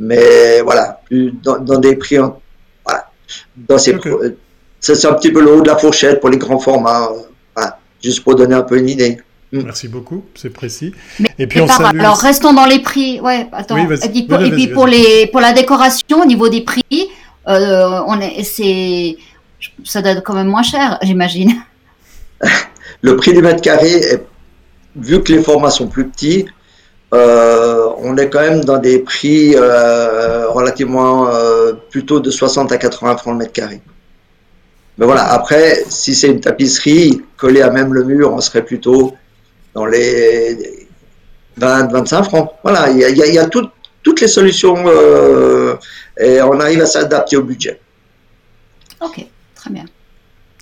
Mais 0.00 0.60
voilà, 0.62 1.00
dans, 1.10 1.58
dans 1.58 1.78
des 1.78 1.94
prix, 1.94 2.16
voilà, 2.84 3.10
dans 3.56 3.78
ces, 3.78 3.96
c'est 4.84 5.06
un 5.06 5.14
petit 5.14 5.32
peu 5.32 5.40
le 5.40 5.56
haut 5.56 5.62
de 5.62 5.68
la 5.68 5.76
fourchette 5.76 6.20
pour 6.20 6.28
les 6.28 6.38
grands 6.38 6.58
formats. 6.58 7.08
Voilà, 7.54 7.78
juste 8.02 8.22
pour 8.22 8.34
donner 8.34 8.54
un 8.54 8.62
peu 8.62 8.78
une 8.78 8.88
idée. 8.88 9.18
Mm. 9.52 9.62
Merci 9.64 9.88
beaucoup, 9.88 10.24
c'est 10.34 10.50
précis. 10.50 10.92
et 11.38 11.46
puis 11.46 11.60
on 11.60 11.68
Alors 11.68 12.18
restons 12.18 12.52
dans 12.52 12.66
les 12.66 12.80
prix. 12.80 13.20
Ouais, 13.20 13.46
attends. 13.52 13.76
et 13.78 14.50
puis 14.50 14.66
pour, 14.68 14.86
les 14.86 15.28
pour 15.28 15.40
la 15.40 15.52
décoration 15.52 16.22
au 16.22 16.26
niveau 16.26 16.48
des 16.48 16.62
prix, 16.62 16.82
euh, 17.48 18.00
on 18.06 18.20
est 18.20 18.42
c'est 18.42 19.16
ça 19.84 20.02
doit 20.02 20.12
être 20.12 20.22
quand 20.22 20.34
même 20.34 20.48
moins 20.48 20.62
cher, 20.62 20.98
j'imagine. 21.02 21.54
Le 23.00 23.16
prix 23.16 23.32
du 23.32 23.40
mètre 23.40 23.62
carré, 23.62 24.20
vu 24.96 25.22
que 25.22 25.32
les 25.32 25.42
formats 25.42 25.70
sont 25.70 25.86
plus 25.86 26.08
petits, 26.08 26.46
euh, 27.14 27.86
on 27.98 28.16
est 28.16 28.28
quand 28.28 28.40
même 28.40 28.64
dans 28.64 28.78
des 28.78 28.98
prix 28.98 29.54
euh, 29.54 30.48
relativement 30.50 31.28
plutôt 31.90 32.20
de 32.20 32.30
60 32.30 32.72
à 32.72 32.76
80 32.76 33.16
francs 33.18 33.32
le 33.32 33.38
mètre 33.38 33.52
carré. 33.52 33.80
Mais 34.98 35.06
voilà, 35.06 35.32
après, 35.32 35.84
si 35.88 36.14
c'est 36.14 36.28
une 36.28 36.40
tapisserie 36.40 37.22
collée 37.36 37.62
à 37.62 37.70
même 37.70 37.92
le 37.92 38.04
mur, 38.04 38.32
on 38.32 38.40
serait 38.40 38.64
plutôt 38.64 39.14
dans 39.74 39.86
les 39.86 40.86
20, 41.56 41.92
25 41.92 42.22
francs. 42.24 42.50
Voilà, 42.62 42.90
il 42.90 42.98
y 42.98 43.38
a, 43.38 43.46
toutes 43.46 44.20
les 44.20 44.28
solutions 44.28 44.84
euh, 44.86 45.74
et 46.18 46.40
on 46.42 46.60
arrive 46.60 46.82
à 46.82 46.86
s'adapter 46.86 47.36
au 47.36 47.42
budget. 47.42 47.80
Ok, 49.00 49.26
très 49.54 49.70
bien. 49.70 49.84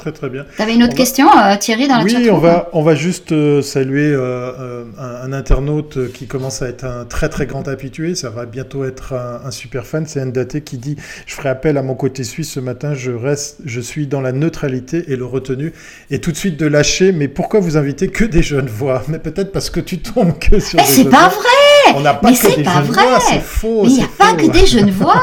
Très 0.02 0.10
très 0.10 0.28
bien. 0.30 0.44
Tu 0.56 0.60
avais 0.60 0.74
une 0.74 0.82
autre 0.82 0.96
question, 0.96 1.28
euh, 1.28 1.56
Thierry, 1.56 1.86
dans 1.86 1.98
la 1.98 2.02
Oui, 2.02 2.28
on 2.28 2.38
va, 2.38 2.68
on 2.72 2.82
va 2.82 2.96
juste 2.96 3.30
euh, 3.30 3.62
saluer 3.62 4.12
un, 4.12 5.32
internaute 5.32 6.12
qui 6.12 6.26
commence 6.26 6.60
à 6.60 6.68
être 6.68 6.84
un 6.84 7.04
très 7.04 7.28
très 7.28 7.46
grand 7.46 7.68
habitué. 7.68 8.16
Ça 8.16 8.28
va 8.28 8.44
bientôt 8.44 8.84
être 8.84 9.14
un, 9.14 9.52
super 9.52 9.86
fan. 9.86 10.04
C'est 10.04 10.24
Ndaté 10.24 10.62
qui 10.62 10.76
dit 10.76 10.96
Je 11.24 11.36
ferai 11.36 11.50
appel 11.50 11.78
à 11.78 11.82
mon 11.82 11.94
côté 11.94 12.24
suisse 12.24 12.50
ce 12.50 12.58
matin. 12.58 12.94
Je, 12.94 13.12
reste, 13.12 13.58
je 13.64 13.80
suis 13.80 14.08
dans 14.08 14.20
la 14.20 14.32
neutralité 14.32 15.04
et 15.12 15.14
le 15.14 15.24
retenu. 15.24 15.72
Et 16.10 16.18
tout 16.18 16.32
de 16.32 16.36
suite 16.36 16.58
de 16.58 16.66
lâcher 16.66 17.12
Mais 17.12 17.28
pourquoi 17.28 17.60
vous 17.60 17.76
invitez 17.76 18.08
que 18.08 18.24
des 18.24 18.42
jeunes 18.42 18.66
voix? 18.66 19.04
Mais 19.06 19.20
peut-être 19.20 19.52
parce 19.52 19.70
que 19.70 19.78
tu 19.78 19.98
tombes 19.98 20.36
que 20.36 20.58
sur 20.58 20.80
eh, 20.80 20.82
des 20.82 20.88
C'est 20.88 21.10
pas 21.10 21.28
vrai 21.28 21.61
on 21.96 22.00
n'a 22.00 22.14
pas 22.14 22.30
mais 22.30 22.36
que 22.36 22.56
des 22.56 22.62
pas 22.62 22.72
jeunes 22.74 22.84
vrai. 22.84 23.04
voix, 23.04 23.20
c'est 23.20 23.40
faux. 23.40 23.82
Mais 23.84 23.88
il 23.90 23.94
n'y 23.96 24.02
a 24.02 24.08
pas 24.18 24.32
que 24.34 24.46
des 24.46 24.66
jeunes 24.66 24.90
voix. 24.90 25.22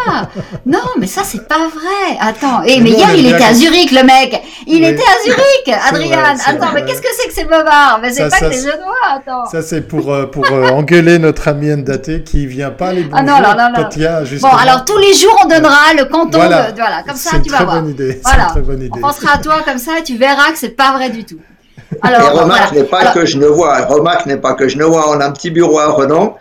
Non, 0.66 0.80
mais 1.00 1.08
ça, 1.08 1.22
c'est 1.24 1.48
pas 1.48 1.68
vrai. 1.68 2.18
Attends, 2.20 2.62
eh, 2.66 2.80
mais, 2.82 2.92
hier, 2.92 3.14
il 3.16 3.28
était 3.28 3.44
à 3.44 3.54
Zurich, 3.54 3.92
le 3.92 4.04
mec. 4.04 4.42
Il 4.68 4.84
était 4.84 5.02
à 5.02 5.24
Zurich, 5.24 5.80
Adrien. 5.90 6.20
Attends, 6.46 6.74
mais 6.74 6.86
qu'est-ce 6.86 7.02
que 7.02 7.08
c'est 7.18 7.28
que 7.28 7.34
ces 7.34 7.44
bobards 7.44 8.00
Mais 8.02 8.12
c'est 8.12 8.30
pas 8.30 8.40
que 8.40 8.50
des 8.50 8.62
jeunes 8.62 8.82
voix, 8.84 9.18
attends. 9.18 9.46
Ça, 9.50 9.62
c'est 9.62 9.82
pour, 9.82 10.12
euh, 10.12 10.26
pour 10.26 10.46
euh, 10.52 10.70
engueuler 10.70 11.20
notre 11.20 11.48
ami 11.48 11.68
Ndaté 11.68 12.24
qui 12.24 12.46
vient 12.46 12.72
pas 12.72 12.94
les 12.94 13.04
bonjours 13.04 13.20
ah 13.20 13.24
non, 13.24 13.42
non, 13.42 13.56
non, 13.56 13.82
non. 13.82 14.40
Bon, 14.42 14.56
alors 14.56 14.86
tous 14.86 14.98
les 14.98 15.14
jours, 15.14 15.38
on 15.44 15.48
donnera 15.48 15.94
le 15.98 16.06
canton. 16.06 16.38
Voilà, 16.38 16.72
voilà 16.76 17.04
comme 17.04 17.16
ça, 17.16 17.40
tu 17.40 17.50
vas 17.50 17.64
voir. 17.64 17.88
Idée. 17.88 18.20
Voilà. 18.24 18.44
Une 18.44 18.50
très 18.50 18.62
bonne 18.62 18.82
idée. 18.82 18.92
On 18.94 19.00
pensera 19.00 19.36
à 19.36 19.38
toi 19.38 19.62
comme 19.66 19.78
ça 19.78 20.00
et 20.00 20.04
tu 20.04 20.18
verras 20.18 20.52
que 20.52 20.58
c'est 20.58 20.70
pas 20.70 20.94
vrai 20.94 21.10
du 21.10 21.24
tout. 21.24 21.40
Alors, 22.02 22.22
et 22.22 22.40
remarque 22.40 22.74
n'est 22.74 22.84
pas 22.84 23.12
que 23.12 23.26
je 23.26 23.38
ne 23.38 23.48
vois. 23.48 23.86
Remarque 23.86 24.26
n'est 24.26 24.38
pas 24.38 24.54
que 24.54 24.68
je 24.68 24.78
ne 24.78 24.84
vois. 24.84 25.10
On 25.10 25.20
a 25.20 25.26
un 25.26 25.32
petit 25.32 25.50
bureau 25.50 25.80
à 25.80 25.88
Renan. 25.88 26.38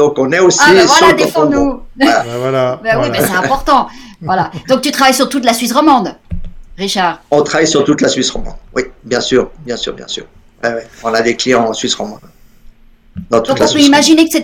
Donc 0.00 0.18
on 0.18 0.32
est 0.32 0.38
aussi. 0.38 0.58
Ah, 0.62 0.72
ben 0.72 0.86
voilà, 0.86 1.12
défends-nous. 1.12 1.80
Voilà. 2.00 2.24
Ben 2.24 2.38
voilà, 2.38 2.80
ben 2.82 3.00
oui, 3.02 3.08
mais 3.12 3.20
c'est 3.20 3.36
important. 3.36 3.86
voilà. 4.22 4.50
Donc 4.66 4.80
tu 4.80 4.90
travailles 4.90 5.12
sur 5.12 5.28
toute 5.28 5.44
la 5.44 5.52
Suisse 5.52 5.72
romande, 5.72 6.16
Richard? 6.78 7.20
On 7.30 7.42
travaille 7.42 7.66
sur 7.66 7.84
toute 7.84 8.00
la 8.00 8.08
Suisse 8.08 8.30
romande. 8.30 8.54
Oui, 8.74 8.84
bien 9.04 9.20
sûr, 9.20 9.50
bien 9.66 9.76
sûr, 9.76 9.92
bien 9.92 10.08
sûr. 10.08 10.24
On 11.04 11.12
a 11.12 11.20
des 11.20 11.36
clients 11.36 11.66
en 11.66 11.74
Suisse 11.74 11.94
romande. 11.94 12.20
Donc 13.30 13.44
on 13.50 13.54
peut 13.54 13.80
imaginer 13.80 14.26
que 14.26 14.38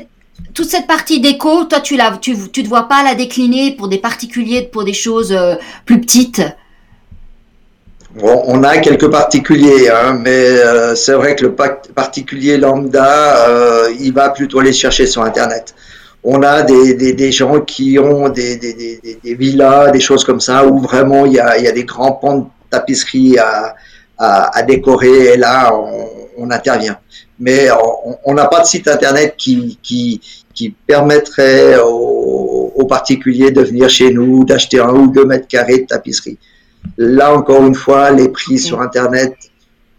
toute 0.53 0.69
cette 0.69 0.87
partie 0.87 1.21
déco, 1.21 1.65
toi, 1.65 1.81
tu 1.81 1.97
ne 1.97 2.17
tu, 2.21 2.37
tu 2.51 2.63
te 2.63 2.69
vois 2.69 2.87
pas 2.87 3.03
la 3.03 3.15
décliner 3.15 3.71
pour 3.71 3.89
des 3.89 3.99
particuliers, 3.99 4.61
pour 4.63 4.85
des 4.85 4.93
choses 4.93 5.33
euh, 5.33 5.55
plus 5.87 6.03
petites? 6.03 6.43
Bon, 8.19 8.43
on 8.47 8.63
a 8.63 8.79
quelques 8.79 9.11
particuliers, 9.11 9.91
hein, 9.91 10.19
mais 10.19 10.31
euh, 10.31 10.95
c'est 10.95 11.13
vrai 11.13 11.37
que 11.37 11.45
le 11.45 11.55
particulier 11.55 12.57
lambda, 12.57 13.47
euh, 13.47 13.91
il 14.01 14.15
va 14.15 14.31
plutôt 14.31 14.63
les 14.63 14.73
chercher 14.73 15.07
sur 15.07 15.23
Internet. 15.23 15.75
On 16.25 16.43
a 16.43 16.63
des, 16.63 16.95
des, 16.95 17.13
des 17.13 17.31
gens 17.31 17.61
qui 17.61 17.99
ont 17.99 18.31
des, 18.31 18.57
des, 18.57 19.19
des, 19.23 19.35
villas, 19.35 19.91
des 19.93 20.01
choses 20.01 20.25
comme 20.25 20.41
ça, 20.41 20.67
où 20.67 20.79
vraiment 20.79 21.27
il 21.27 21.35
y 21.35 21.41
a, 21.41 21.59
il 21.59 21.65
y 21.65 21.69
a 21.69 21.73
des 21.73 21.85
grands 21.85 22.13
pans 22.13 22.39
de 22.39 22.45
tapisserie 22.71 23.37
à, 23.39 23.75
à, 24.17 24.59
à 24.59 24.63
décorer, 24.63 25.35
et 25.35 25.37
là, 25.37 25.75
on, 25.75 26.09
on 26.39 26.51
intervient. 26.51 26.97
Mais 27.39 27.69
on 28.25 28.33
n'a 28.33 28.47
pas 28.47 28.61
de 28.63 28.67
site 28.67 28.89
Internet 28.89 29.35
qui, 29.37 29.79
qui, 29.83 30.23
qui 30.55 30.71
permettrait 30.71 31.77
aux, 31.85 32.73
aux 32.75 32.87
particuliers 32.87 33.51
de 33.51 33.61
venir 33.61 33.91
chez 33.91 34.11
nous, 34.11 34.43
d'acheter 34.43 34.81
un 34.81 34.95
ou 34.95 35.09
deux 35.09 35.27
mètres 35.27 35.47
carrés 35.47 35.81
de 35.81 35.87
tapisserie. 35.87 36.39
Là, 36.97 37.37
encore 37.37 37.67
une 37.67 37.75
fois, 37.75 38.11
les 38.11 38.29
prix 38.29 38.59
sur 38.59 38.81
Internet 38.81 39.35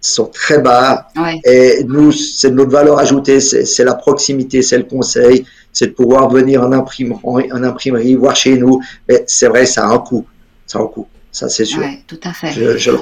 sont 0.02 0.26
très 0.26 0.60
bas. 0.60 1.08
Et 1.46 1.84
nous, 1.88 2.12
c'est 2.12 2.52
notre 2.52 2.72
valeur 2.72 3.00
ajoutée, 3.00 3.40
c'est 3.40 3.84
la 3.84 3.96
proximité, 3.96 4.62
c'est 4.62 4.78
le 4.78 4.84
conseil, 4.84 5.46
c'est 5.74 5.88
de 5.88 5.92
pouvoir 5.94 6.30
venir 6.30 6.64
en 6.64 6.72
imprimerie, 6.72 7.52
en 7.52 7.64
imprimerie 7.64 8.16
voir 8.16 8.36
chez 8.36 8.58
nous. 8.58 8.82
Mais 9.08 9.24
c'est 9.28 9.48
vrai, 9.48 9.66
ça 9.66 9.88
a 9.88 9.94
un 9.94 10.00
coût. 10.00 10.26
Ça 10.66 10.80
a 10.80 10.82
un 10.82 10.88
coût. 10.88 11.08
Ça, 11.32 11.50
c'est 11.50 11.66
sûr. 11.66 11.80
Oui, 11.80 12.00
tout 12.08 12.20
à 12.24 12.34
fait. 12.34 12.54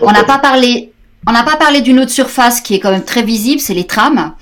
on 0.02 0.12
n'a 0.12 0.24
pas 0.24 0.39
parlé, 0.39 0.91
on 1.28 1.32
n'a 1.32 1.43
pas 1.43 1.56
parlé 1.56 1.82
d'une 1.82 2.00
autre 2.00 2.12
surface 2.12 2.62
qui 2.62 2.76
est 2.76 2.80
quand 2.80 2.91
même 2.91 3.04
très 3.04 3.24
visible, 3.24 3.62
c'est 3.62 3.74
les 3.74 3.86
trams. 3.86 4.34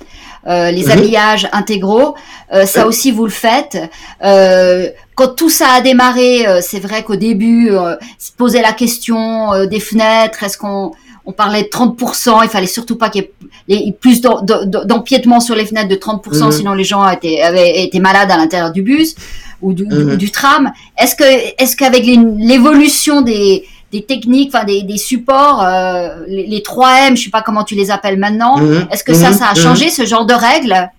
Euh, 0.45 0.71
les 0.71 0.85
mhm. 0.85 0.91
habillages 0.91 1.49
intégraux, 1.53 2.15
euh, 2.53 2.65
ça 2.65 2.85
aussi 2.85 3.11
vous 3.11 3.23
le 3.23 3.31
faites. 3.31 3.77
Euh, 4.23 4.89
quand 5.15 5.35
tout 5.35 5.49
ça 5.49 5.67
a 5.69 5.81
démarré, 5.81 6.45
c'est 6.61 6.79
vrai 6.79 7.03
qu'au 7.03 7.15
début, 7.15 7.69
se 8.17 8.31
posait 8.35 8.61
la 8.61 8.73
question 8.73 9.65
des 9.67 9.79
fenêtres. 9.79 10.43
Est-ce 10.43 10.57
qu'on 10.57 10.91
on 11.25 11.31
parlait 11.31 11.63
de 11.63 11.67
30%, 11.67 12.41
il 12.43 12.49
fallait 12.49 12.67
surtout 12.67 12.97
pas 12.97 13.09
qu'il 13.09 13.27
y 13.69 13.75
ait 13.75 13.91
plus 13.93 14.21
d'empiètement 14.21 15.39
sur 15.39 15.55
les 15.55 15.65
fenêtres 15.65 15.87
de 15.87 15.95
30%, 15.95 16.45
mhm. 16.45 16.51
sinon 16.51 16.73
les 16.73 16.83
gens 16.83 17.07
étaient, 17.09 17.41
avaient 17.41 17.83
été 17.83 17.99
malades 17.99 18.29
à 18.29 18.37
l'intérieur 18.37 18.71
du 18.71 18.81
bus 18.81 19.15
ou 19.61 19.71
du, 19.73 19.85
mhm. 19.85 20.17
du 20.17 20.31
tram. 20.31 20.71
Est-ce 20.97 21.15
que, 21.15 21.23
est-ce 21.61 21.77
qu'avec 21.77 22.05
l'évolution 22.05 23.21
des, 23.21 23.65
des 23.93 24.01
techniques, 24.01 24.51
enfin 24.53 24.65
des, 24.65 24.81
des 24.81 24.97
supports, 24.97 25.63
euh, 25.63 26.25
les, 26.27 26.47
les, 26.47 26.61
3M, 26.61 27.15
je 27.15 27.25
sais 27.25 27.29
pas 27.29 27.43
comment 27.43 27.63
tu 27.63 27.75
les 27.75 27.91
appelles 27.91 28.17
maintenant. 28.17 28.57
Mhm. 28.57 28.87
Est-ce 28.91 29.03
que 29.03 29.13
ça, 29.13 29.29
mhm. 29.29 29.37
ça 29.37 29.45
a 29.51 29.55
changé 29.55 29.85
mhm. 29.85 29.91
ce 29.91 30.05
genre 30.05 30.25
de 30.25 30.33
règles? 30.33 30.89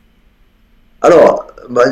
Alors, 1.03 1.47
bah, 1.69 1.83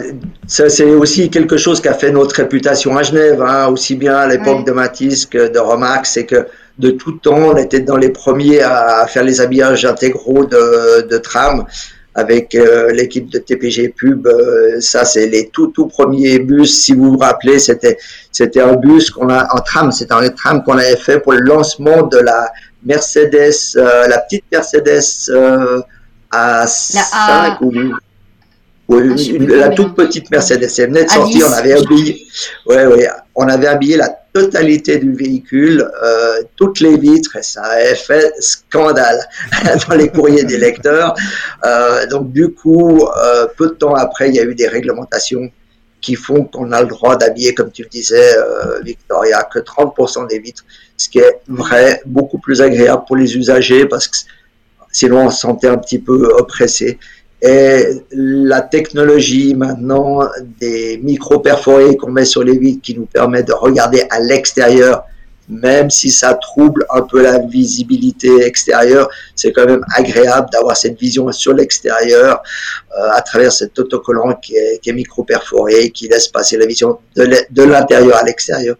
c'est 0.46 0.84
aussi 0.84 1.28
quelque 1.28 1.56
chose 1.56 1.80
qui 1.80 1.88
a 1.88 1.94
fait 1.94 2.12
notre 2.12 2.36
réputation 2.36 2.96
à 2.96 3.02
Genève, 3.02 3.42
hein, 3.42 3.66
aussi 3.66 3.96
bien 3.96 4.16
à 4.16 4.28
l'époque 4.28 4.64
de 4.64 4.72
Matisse 4.72 5.26
que 5.26 5.52
de 5.52 5.58
Romax, 5.58 6.12
c'est 6.12 6.24
que 6.24 6.46
de 6.78 6.90
tout 6.90 7.12
temps, 7.12 7.50
on 7.52 7.56
était 7.56 7.80
dans 7.80 7.96
les 7.96 8.10
premiers 8.10 8.60
à 8.60 9.06
faire 9.08 9.24
les 9.24 9.40
habillages 9.40 9.84
intégraux 9.84 10.44
de, 10.44 11.08
de 11.08 11.18
tram 11.18 11.66
avec 12.14 12.54
euh, 12.54 12.90
l'équipe 12.92 13.30
de 13.30 13.38
TPG 13.38 13.94
Pub. 13.96 14.26
Euh, 14.26 14.80
ça, 14.80 15.04
c'est 15.04 15.26
les 15.26 15.48
tout 15.48 15.68
tout 15.68 15.86
premiers 15.86 16.38
bus. 16.38 16.82
Si 16.82 16.92
vous 16.92 17.12
vous 17.12 17.18
rappelez, 17.18 17.58
c'était 17.58 17.98
c'était 18.30 18.60
un 18.60 18.74
bus 18.74 19.10
qu'on 19.10 19.28
a 19.28 19.46
en 19.54 19.60
tram. 19.60 19.92
C'était 19.92 20.14
un 20.14 20.28
tram 20.30 20.62
qu'on 20.62 20.78
avait 20.78 20.96
fait 20.96 21.20
pour 21.20 21.32
le 21.32 21.40
lancement 21.40 22.02
de 22.02 22.18
la 22.18 22.50
Mercedes, 22.84 23.54
euh, 23.76 24.08
la 24.08 24.18
petite 24.18 24.44
Mercedes 24.50 25.30
à 26.30 26.66
5 26.66 27.60
ou 27.60 27.72
ah, 28.90 28.94
la 29.48 29.68
toute 29.70 29.94
petite 29.94 30.30
Mercedes. 30.30 30.68
Elle 30.78 30.88
venait 30.88 31.04
de 31.04 31.10
sortir. 31.10 31.46
On 31.48 31.52
avait 31.52 31.72
habillé, 31.72 32.26
ouais, 32.66 32.86
ouais, 32.86 33.08
on 33.34 33.48
avait 33.48 33.68
habillé 33.68 33.96
la 33.96 34.21
totalité 34.32 34.98
du 34.98 35.12
véhicule, 35.12 35.88
euh, 36.02 36.42
toutes 36.56 36.80
les 36.80 36.96
vitres, 36.96 37.36
et 37.36 37.42
ça 37.42 37.62
avait 37.62 37.94
fait 37.94 38.32
scandale 38.40 39.20
dans 39.88 39.94
les 39.94 40.08
courriers 40.08 40.44
des 40.44 40.58
lecteurs. 40.58 41.14
Euh, 41.64 42.06
donc 42.06 42.32
du 42.32 42.52
coup, 42.52 43.06
euh, 43.06 43.46
peu 43.56 43.68
de 43.68 43.74
temps 43.74 43.94
après, 43.94 44.28
il 44.28 44.34
y 44.34 44.40
a 44.40 44.44
eu 44.44 44.54
des 44.54 44.68
réglementations 44.68 45.50
qui 46.00 46.16
font 46.16 46.44
qu'on 46.44 46.72
a 46.72 46.82
le 46.82 46.88
droit 46.88 47.16
d'habiller, 47.16 47.54
comme 47.54 47.70
tu 47.70 47.82
le 47.84 47.88
disais, 47.88 48.36
euh, 48.36 48.80
Victoria, 48.80 49.44
que 49.44 49.60
30% 49.60 50.28
des 50.28 50.40
vitres, 50.40 50.64
ce 50.96 51.08
qui 51.08 51.20
est 51.20 51.40
vrai, 51.46 52.02
beaucoup 52.04 52.38
plus 52.38 52.60
agréable 52.60 53.04
pour 53.06 53.16
les 53.16 53.36
usagers 53.36 53.86
parce 53.86 54.08
que 54.08 54.16
sinon 54.90 55.26
on 55.26 55.30
se 55.30 55.40
sentait 55.40 55.68
un 55.68 55.78
petit 55.78 56.00
peu 56.00 56.34
oppressé. 56.36 56.98
Et 57.44 57.84
la 58.12 58.60
technologie 58.60 59.54
maintenant 59.54 60.20
des 60.60 60.98
micro 61.02 61.40
perforés 61.40 61.96
qu'on 61.96 62.12
met 62.12 62.24
sur 62.24 62.44
les 62.44 62.56
vitres 62.56 62.82
qui 62.82 62.94
nous 62.96 63.06
permet 63.06 63.42
de 63.42 63.52
regarder 63.52 64.04
à 64.10 64.20
l'extérieur 64.20 65.04
même 65.48 65.90
si 65.90 66.10
ça 66.10 66.34
trouble 66.34 66.86
un 66.90 67.02
peu 67.02 67.20
la 67.20 67.38
visibilité 67.40 68.42
extérieure, 68.44 69.08
c'est 69.34 69.52
quand 69.52 69.66
même 69.66 69.84
agréable 69.94 70.48
d'avoir 70.52 70.76
cette 70.76 70.98
vision 70.98 71.30
sur 71.32 71.52
l'extérieur 71.52 72.42
euh, 72.96 73.10
à 73.12 73.20
travers 73.22 73.52
cet 73.52 73.78
autocollant 73.78 74.34
qui 74.34 74.54
est, 74.54 74.80
qui 74.80 74.90
est 74.90 74.92
micro-perforé, 74.92 75.90
qui 75.90 76.08
laisse 76.08 76.28
passer 76.28 76.56
la 76.56 76.66
vision 76.66 76.98
de 77.16 77.62
l'intérieur 77.62 78.16
à 78.16 78.22
l'extérieur. 78.22 78.76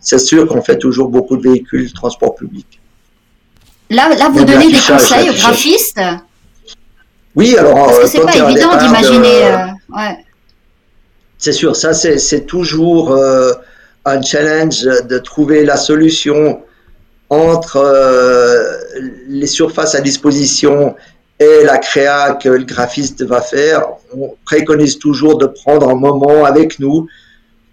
c'est 0.00 0.18
sûr 0.18 0.46
qu'on 0.46 0.62
fait 0.62 0.78
toujours 0.78 1.08
beaucoup 1.08 1.36
de 1.36 1.42
véhicules 1.42 1.88
de 1.88 1.92
transport 1.92 2.34
public. 2.34 2.80
Là, 3.90 4.08
là 4.14 4.28
vous 4.32 4.44
donnez 4.44 4.70
des 4.70 4.78
conseils 4.78 5.28
aux 5.28 5.34
graphistes? 5.34 6.00
Oui, 7.38 7.56
alors... 7.56 7.86
Parce 7.86 7.98
que 8.00 8.06
c'est 8.06 8.20
pas 8.20 8.36
évident 8.36 8.76
d'imaginer... 8.76 9.44
Euh, 9.44 9.96
ouais. 9.96 10.18
C'est 11.38 11.52
sûr, 11.52 11.74
ça 11.74 11.94
c'est 11.94 12.46
toujours... 12.46 13.12
Euh, 13.12 13.52
un 14.08 14.22
challenge 14.22 14.82
de 14.82 15.18
trouver 15.18 15.64
la 15.64 15.76
solution 15.76 16.62
entre 17.30 17.76
euh, 17.76 18.78
les 19.28 19.46
surfaces 19.46 19.94
à 19.94 20.00
disposition 20.00 20.96
et 21.38 21.64
la 21.64 21.78
créa 21.78 22.34
que 22.34 22.48
le 22.48 22.64
graphiste 22.64 23.22
va 23.24 23.40
faire. 23.40 23.86
On 24.16 24.34
préconise 24.44 24.98
toujours 24.98 25.38
de 25.38 25.46
prendre 25.46 25.88
un 25.88 25.94
moment 25.94 26.44
avec 26.44 26.78
nous 26.80 27.06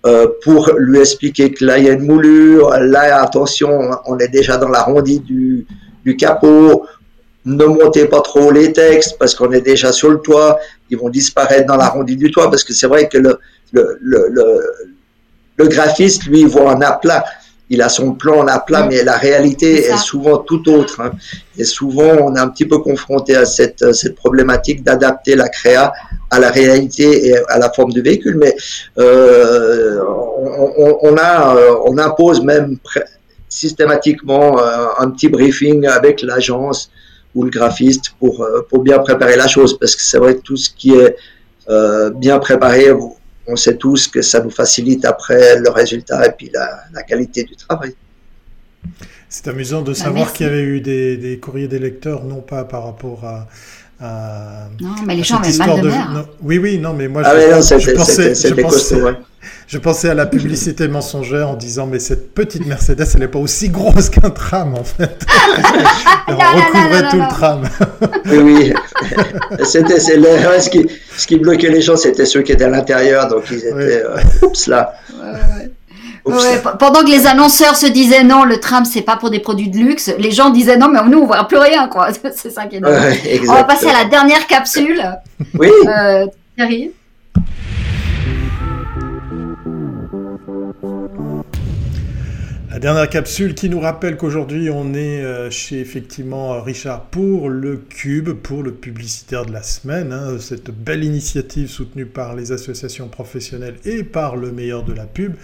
euh, 0.05 0.27
pour 0.43 0.71
lui 0.77 0.99
expliquer 0.99 1.51
que 1.51 1.65
là 1.65 1.77
il 1.77 1.85
y 1.85 1.89
a 1.89 1.93
une 1.93 2.05
moulure, 2.05 2.69
là 2.79 3.21
attention, 3.21 3.91
on 4.05 4.17
est 4.19 4.27
déjà 4.27 4.57
dans 4.57 4.69
l'arrondi 4.69 5.19
du, 5.19 5.65
du 6.03 6.15
capot, 6.15 6.85
ne 7.45 7.65
montez 7.65 8.05
pas 8.05 8.21
trop 8.21 8.51
les 8.51 8.73
textes 8.73 9.17
parce 9.19 9.35
qu'on 9.35 9.51
est 9.51 9.61
déjà 9.61 9.91
sur 9.91 10.09
le 10.09 10.17
toit, 10.17 10.57
ils 10.89 10.97
vont 10.97 11.09
disparaître 11.09 11.67
dans 11.67 11.77
l'arrondi 11.77 12.15
du 12.15 12.31
toit 12.31 12.49
parce 12.49 12.63
que 12.63 12.73
c'est 12.73 12.87
vrai 12.87 13.07
que 13.07 13.17
le, 13.17 13.39
le, 13.71 13.97
le, 14.01 14.61
le 15.57 15.67
graphiste, 15.67 16.25
lui, 16.25 16.43
voit 16.43 16.71
un 16.71 16.81
aplat. 16.81 17.23
Il 17.69 17.81
a 17.81 17.89
son 17.89 18.11
plan 18.11 18.41
en 18.41 18.47
aplat, 18.47 18.85
mais 18.85 19.03
la 19.03 19.17
réalité 19.17 19.85
est, 19.85 19.97
souvent 19.97 20.37
tout 20.37 20.69
autre. 20.69 21.01
Hein. 21.01 21.13
Et 21.57 21.63
souvent, 21.63 22.15
on 22.21 22.35
est 22.35 22.39
un 22.39 22.49
petit 22.49 22.65
peu 22.65 22.77
confronté 22.77 23.35
à 23.35 23.45
cette, 23.45 23.91
cette 23.93 24.15
problématique 24.15 24.83
d'adapter 24.83 25.35
la 25.35 25.49
créa 25.49 25.91
à 26.29 26.39
la 26.39 26.51
réalité 26.51 27.27
et 27.27 27.37
à 27.47 27.57
la 27.57 27.71
forme 27.71 27.91
du 27.91 28.01
véhicule. 28.01 28.37
Mais 28.37 28.55
euh, 28.99 29.99
on, 30.77 30.97
on, 31.01 31.17
a, 31.17 31.55
euh, 31.55 31.75
on 31.85 31.97
impose 31.97 32.43
même 32.43 32.77
systématiquement 33.49 34.59
euh, 34.59 34.87
un 34.99 35.09
petit 35.09 35.29
briefing 35.29 35.87
avec 35.87 36.21
l'agence 36.21 36.91
ou 37.35 37.43
le 37.43 37.49
graphiste 37.49 38.11
pour, 38.19 38.41
euh, 38.41 38.65
pour 38.69 38.79
bien 38.81 38.99
préparer 38.99 39.35
la 39.35 39.47
chose. 39.47 39.77
Parce 39.77 39.95
que 39.95 40.01
c'est 40.01 40.17
vrai 40.17 40.35
que 40.35 40.41
tout 40.41 40.57
ce 40.57 40.69
qui 40.69 40.91
est 40.91 41.15
euh, 41.69 42.09
bien 42.09 42.39
préparé, 42.39 42.87
on 43.47 43.55
sait 43.55 43.77
tous 43.77 44.07
que 44.07 44.21
ça 44.21 44.39
nous 44.41 44.49
facilite 44.49 45.05
après 45.05 45.59
le 45.59 45.69
résultat 45.69 46.25
et 46.25 46.31
puis 46.31 46.49
la, 46.53 47.03
qualité 47.03 47.43
du 47.43 47.55
travail. 47.55 47.93
C'est 49.29 49.47
amusant 49.47 49.81
de 49.81 49.91
bah, 49.91 49.95
savoir 49.95 50.33
qu'il 50.33 50.45
y 50.45 50.49
avait 50.49 50.61
eu 50.61 50.79
des, 50.79 51.39
courriers 51.41 51.67
des 51.67 51.79
lecteurs, 51.79 52.23
non 52.23 52.41
pas 52.41 52.63
par 52.63 52.85
rapport 52.85 53.25
à, 53.25 53.47
non, 54.79 54.89
mais 55.05 55.15
les 55.15 55.23
gens 55.23 55.37
avaient 55.37 55.57
mal 55.57 55.81
de, 55.81 55.87
mer. 55.87 56.27
oui, 56.43 56.57
oui, 56.57 56.77
non, 56.77 56.93
mais 56.93 57.07
moi, 57.07 57.21
ah 57.25 57.33
je, 57.33 57.55
pensais, 57.55 57.79
je, 58.35 58.53
pensais, 58.53 58.97
je 59.67 59.77
pensais 59.79 60.09
à 60.09 60.13
la 60.13 60.27
publicité 60.27 60.87
mensongère 60.87 61.49
en 61.49 61.55
disant, 61.55 61.87
mais 61.87 61.99
cette 61.99 62.33
petite 62.33 62.67
Mercedes, 62.67 63.05
elle 63.15 63.21
n'est 63.21 63.27
pas 63.27 63.39
aussi 63.39 63.69
grosse 63.69 64.09
qu'un 64.09 64.29
tram, 64.29 64.75
en 64.75 64.83
fait. 64.83 65.25
On 66.27 66.35
recouvrait 66.35 67.09
tout 67.09 67.17
le 67.17 67.29
tram. 67.29 67.63
oui, 68.25 68.37
oui. 68.37 68.73
C'était, 69.63 69.99
ce, 69.99 70.69
qui, 70.69 70.85
ce 71.17 71.25
qui 71.27 71.37
bloquait 71.37 71.69
les 71.69 71.81
gens, 71.81 71.95
c'était 71.95 72.25
ceux 72.25 72.43
qui 72.43 72.51
étaient 72.51 72.65
à 72.65 72.69
l'intérieur, 72.69 73.27
donc 73.27 73.45
ils 73.49 73.57
étaient, 73.57 74.03
euh, 74.03 74.17
oups 74.43 74.67
là. 74.67 74.93
pendant 76.79 77.03
que 77.03 77.09
les 77.09 77.25
annonceurs 77.25 77.75
se 77.75 77.87
disaient 77.87 78.23
non, 78.23 78.45
le 78.45 78.59
tram 78.59 78.85
c'est 78.85 79.01
pas 79.01 79.15
pour 79.15 79.31
des 79.31 79.39
produits 79.39 79.69
de 79.69 79.77
luxe, 79.77 80.11
les 80.17 80.31
gens 80.31 80.49
disaient 80.51 80.77
non, 80.77 80.89
mais 80.89 80.99
nous 81.09 81.19
on 81.19 81.25
voit 81.25 81.47
plus 81.47 81.57
rien 81.57 81.87
quoi. 81.87 82.09
c'est 82.35 82.49
ça 82.49 82.65
qui 82.65 82.77
est 82.77 82.81
on 83.47 83.53
va 83.53 83.63
passer 83.63 83.87
à 83.87 83.93
la 83.93 84.05
dernière 84.05 84.45
capsule. 84.47 85.01
Oui. 85.57 85.69
Euh, 85.87 86.25
Thierry. 86.55 86.91
La 92.75 92.81
dernière 92.81 93.07
capsule 93.07 93.55
qui 93.55 93.69
nous 93.69 93.79
rappelle 93.79 94.17
qu'aujourd'hui 94.17 94.69
on 94.69 94.93
est 94.93 95.23
euh, 95.23 95.49
chez 95.49 95.79
effectivement 95.79 96.61
Richard 96.61 97.05
pour 97.05 97.47
le 97.47 97.77
Cube, 97.77 98.31
pour 98.31 98.63
le 98.63 98.73
publicitaire 98.73 99.45
de 99.45 99.53
la 99.53 99.63
semaine, 99.63 100.11
hein, 100.11 100.35
cette 100.41 100.71
belle 100.71 101.05
initiative 101.05 101.69
soutenue 101.69 102.05
par 102.05 102.35
les 102.35 102.51
associations 102.51 103.07
professionnelles 103.07 103.77
et 103.85 104.03
par 104.03 104.35
le 104.35 104.51
meilleur 104.51 104.83
de 104.83 104.91
la 104.91 105.05
pub. 105.05 105.35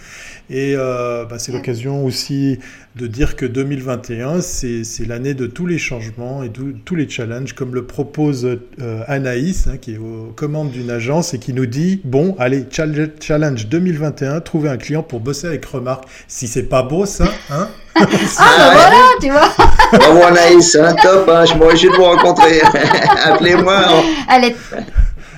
Et 0.50 0.74
euh, 0.76 1.24
bah, 1.24 1.38
c'est 1.38 1.52
l'occasion 1.52 2.04
aussi 2.04 2.58
de 2.96 3.06
dire 3.06 3.36
que 3.36 3.46
2021, 3.46 4.42
c'est 4.42 4.84
l'année 5.06 5.32
de 5.32 5.46
tous 5.46 5.66
les 5.66 5.78
changements 5.78 6.42
et 6.42 6.50
tous 6.50 6.94
les 6.94 7.08
challenges, 7.08 7.54
comme 7.54 7.74
le 7.74 7.86
propose 7.86 8.44
euh, 8.44 9.04
Anaïs, 9.06 9.68
hein, 9.68 9.78
qui 9.78 9.94
est 9.94 9.98
aux 9.98 10.34
commandes 10.36 10.70
d'une 10.70 10.90
agence 10.90 11.32
et 11.32 11.38
qui 11.38 11.54
nous 11.54 11.64
dit, 11.64 12.02
bon, 12.04 12.36
allez, 12.38 12.66
challenge 12.70 13.68
2021, 13.68 14.40
trouver 14.40 14.68
un 14.68 14.76
client 14.76 15.02
pour 15.02 15.20
bosser 15.20 15.46
avec 15.46 15.64
Remarque. 15.64 16.04
Si 16.28 16.46
c'est 16.46 16.64
pas 16.64 16.82
beau 16.82 17.06
ça, 17.06 17.21
hein 17.50 17.68
ah, 17.96 18.04
bah 18.06 18.70
voilà, 18.72 18.96
tu 19.20 19.30
vois. 19.30 19.50
Bravo 19.98 20.22
Anaïs, 20.22 20.74
hein, 20.76 20.94
top, 21.02 21.28
hein, 21.28 21.44
je 21.44 21.54
m'aurais 21.54 21.74
de 21.74 21.88
vous 21.88 22.04
rencontrer. 22.04 22.62
Appelez-moi. 23.24 23.76
Hein. 23.76 24.02
Elle 24.30 24.44
est, 24.44 24.56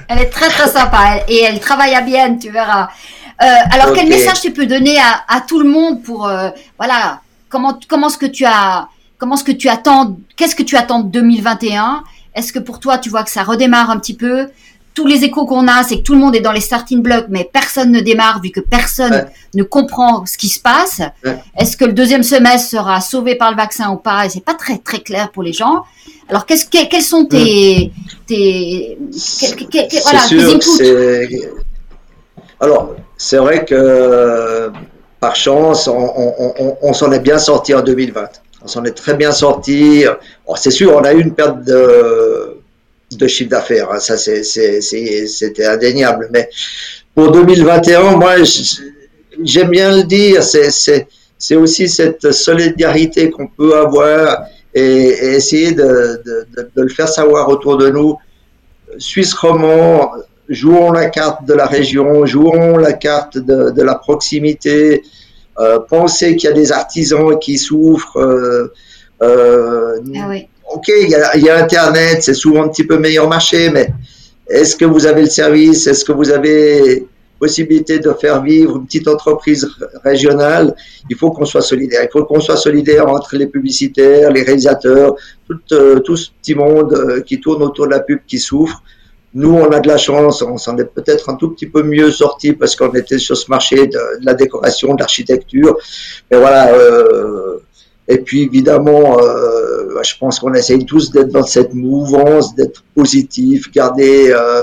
elle 0.08 0.20
est 0.20 0.30
très 0.30 0.48
très 0.48 0.68
sympa 0.68 1.16
et 1.28 1.42
elle 1.42 1.58
travaille 1.58 1.94
à 1.94 2.00
bien, 2.00 2.36
tu 2.36 2.50
verras. 2.50 2.88
Euh, 3.42 3.46
alors, 3.72 3.92
quel 3.92 4.08
message 4.08 4.40
tu 4.40 4.52
peux 4.52 4.66
donner 4.66 4.98
à, 4.98 5.24
à 5.36 5.40
tout 5.40 5.58
le 5.58 5.68
monde 5.68 6.02
pour, 6.02 6.28
euh, 6.28 6.50
voilà, 6.78 7.20
comment, 7.48 7.78
comment 7.88 8.08
ce 8.08 8.18
que 8.18 8.26
tu 8.26 8.44
as, 8.44 8.86
comment 9.18 9.36
ce 9.36 9.44
que 9.44 9.52
tu 9.52 9.68
attends, 9.68 10.16
qu'est-ce 10.36 10.54
que 10.54 10.62
tu 10.62 10.76
attends 10.76 11.00
de 11.00 11.10
2021 11.10 12.04
Est-ce 12.36 12.52
que 12.52 12.60
pour 12.60 12.78
toi, 12.78 12.98
tu 12.98 13.10
vois 13.10 13.24
que 13.24 13.30
ça 13.30 13.42
redémarre 13.42 13.90
un 13.90 13.98
petit 13.98 14.16
peu? 14.16 14.48
Tous 14.94 15.06
les 15.06 15.24
échos 15.24 15.44
qu'on 15.44 15.66
a, 15.66 15.82
c'est 15.82 15.96
que 15.96 16.02
tout 16.02 16.14
le 16.14 16.20
monde 16.20 16.36
est 16.36 16.40
dans 16.40 16.52
les 16.52 16.60
starting 16.60 17.02
blocks, 17.02 17.26
mais 17.28 17.48
personne 17.52 17.90
ne 17.90 18.00
démarre 18.00 18.40
vu 18.40 18.50
que 18.50 18.60
personne 18.60 19.26
ne 19.54 19.62
comprend 19.64 20.24
ce 20.24 20.38
qui 20.38 20.48
se 20.48 20.60
passe. 20.60 21.02
Est-ce 21.58 21.76
que 21.76 21.84
le 21.84 21.92
deuxième 21.92 22.22
semestre 22.22 22.70
sera 22.70 23.00
sauvé 23.00 23.34
par 23.34 23.50
le 23.50 23.56
vaccin 23.56 23.90
ou 23.90 23.96
pas? 23.96 24.28
C'est 24.28 24.44
pas 24.44 24.54
très 24.54 24.78
très 24.78 25.00
clair 25.00 25.30
pour 25.32 25.42
les 25.42 25.52
gens. 25.52 25.82
Alors, 26.28 26.46
qu'est-ce 26.46 26.66
que, 26.66 26.88
quels 26.88 27.02
sont 27.02 27.26
tes, 27.26 27.92
tes, 28.26 28.96
voilà, 30.04 30.20
tes 30.28 31.50
Alors, 32.60 32.94
c'est 33.16 33.38
vrai 33.38 33.64
que 33.64 34.70
par 35.18 35.34
chance, 35.34 35.88
on, 35.88 36.92
s'en 36.92 37.10
est 37.10 37.20
bien 37.20 37.38
sorti 37.38 37.74
en 37.74 37.82
2020. 37.82 38.28
On 38.62 38.68
s'en 38.68 38.84
est 38.84 38.92
très 38.92 39.14
bien 39.14 39.32
sorti. 39.32 40.04
c'est 40.54 40.70
sûr, 40.70 40.94
on 40.94 41.02
a 41.02 41.12
eu 41.12 41.20
une 41.20 41.34
perte 41.34 41.64
de 41.64 42.53
de 43.16 43.26
chiffre 43.26 43.50
d'affaires. 43.50 44.00
Ça, 44.00 44.16
c'était 44.16 45.66
indéniable. 45.66 46.28
Mais 46.32 46.48
pour 47.14 47.30
2021, 47.30 48.16
moi, 48.16 48.34
j'aime 49.42 49.70
bien 49.70 49.96
le 49.96 50.02
dire, 50.04 50.42
c'est 50.42 51.56
aussi 51.56 51.88
cette 51.88 52.32
solidarité 52.32 53.30
qu'on 53.30 53.46
peut 53.46 53.76
avoir 53.76 54.44
et, 54.74 55.08
essayer 55.36 55.72
de, 55.72 56.20
le 56.74 56.88
faire 56.88 57.08
savoir 57.08 57.48
autour 57.48 57.76
de 57.76 57.90
nous. 57.90 58.16
Suisse 58.98 59.34
romand, 59.34 60.12
jouons 60.48 60.92
la 60.92 61.06
carte 61.06 61.44
de 61.46 61.54
la 61.54 61.66
région, 61.66 62.26
jouons 62.26 62.76
la 62.76 62.92
carte 62.92 63.38
de, 63.38 63.82
la 63.82 63.94
proximité. 63.94 65.02
Euh, 65.58 65.78
pensez 65.88 66.34
qu'il 66.34 66.48
y 66.48 66.52
a 66.52 66.54
des 66.54 66.72
artisans 66.72 67.38
qui 67.38 67.58
souffrent. 67.58 68.18
Euh, 68.18 68.72
euh, 69.22 70.00
ah 70.16 70.26
oui 70.28 70.48
ok, 70.74 70.88
il 70.88 71.08
y, 71.08 71.48
a, 71.48 71.56
Internet, 71.56 72.22
c'est 72.22 72.34
souvent 72.34 72.64
un 72.64 72.68
petit 72.68 72.84
peu 72.84 72.98
meilleur 72.98 73.28
marché, 73.28 73.70
mais 73.70 73.88
est-ce 74.48 74.76
que 74.76 74.84
vous 74.84 75.06
avez 75.06 75.22
le 75.22 75.30
service? 75.30 75.86
Est-ce 75.86 76.04
que 76.04 76.12
vous 76.12 76.30
avez 76.30 77.06
possibilité 77.38 77.98
de 77.98 78.12
faire 78.12 78.42
vivre 78.42 78.76
une 78.76 78.86
petite 78.86 79.06
entreprise 79.06 79.68
régionale? 80.04 80.74
Il 81.08 81.16
faut 81.16 81.30
qu'on 81.30 81.44
soit 81.44 81.62
solidaire. 81.62 82.02
Il 82.02 82.10
faut 82.10 82.24
qu'on 82.24 82.40
soit 82.40 82.56
solidaire 82.56 83.08
entre 83.08 83.36
les 83.36 83.46
publicitaires, 83.46 84.30
les 84.30 84.42
réalisateurs, 84.42 85.14
tout, 85.46 85.60
euh, 85.72 86.00
ce 86.16 86.30
petit 86.42 86.54
monde 86.54 86.92
euh, 86.92 87.20
qui 87.22 87.40
tourne 87.40 87.62
autour 87.62 87.86
de 87.86 87.92
la 87.92 88.00
pub 88.00 88.20
qui 88.26 88.38
souffre. 88.38 88.82
Nous, 89.32 89.52
on 89.52 89.68
a 89.70 89.80
de 89.80 89.88
la 89.88 89.96
chance, 89.96 90.42
on 90.42 90.58
s'en 90.58 90.76
est 90.78 90.84
peut-être 90.84 91.28
un 91.28 91.34
tout 91.34 91.50
petit 91.50 91.66
peu 91.66 91.82
mieux 91.82 92.12
sorti 92.12 92.52
parce 92.52 92.76
qu'on 92.76 92.92
était 92.92 93.18
sur 93.18 93.36
ce 93.36 93.50
marché 93.50 93.88
de, 93.88 93.98
la 94.22 94.34
décoration, 94.34 94.94
de 94.94 95.00
l'architecture. 95.00 95.76
Mais 96.30 96.38
voilà, 96.38 96.72
euh, 96.72 97.58
Et 98.06 98.18
puis 98.18 98.42
évidemment, 98.42 99.18
euh, 99.18 100.02
je 100.02 100.14
pense 100.18 100.38
qu'on 100.38 100.52
essaye 100.52 100.84
tous 100.84 101.10
d'être 101.10 101.30
dans 101.30 101.44
cette 101.44 101.72
mouvance, 101.72 102.54
d'être 102.54 102.84
positif, 102.94 103.72
garder 103.72 104.30
euh, 104.30 104.62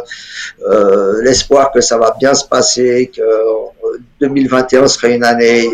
euh, 0.69 1.21
l'espoir 1.23 1.71
que 1.71 1.81
ça 1.81 1.97
va 1.97 2.15
bien 2.19 2.35
se 2.35 2.45
passer, 2.45 3.11
que 3.15 3.21
2021 4.19 4.87
sera 4.87 5.07
une 5.09 5.23
année 5.23 5.69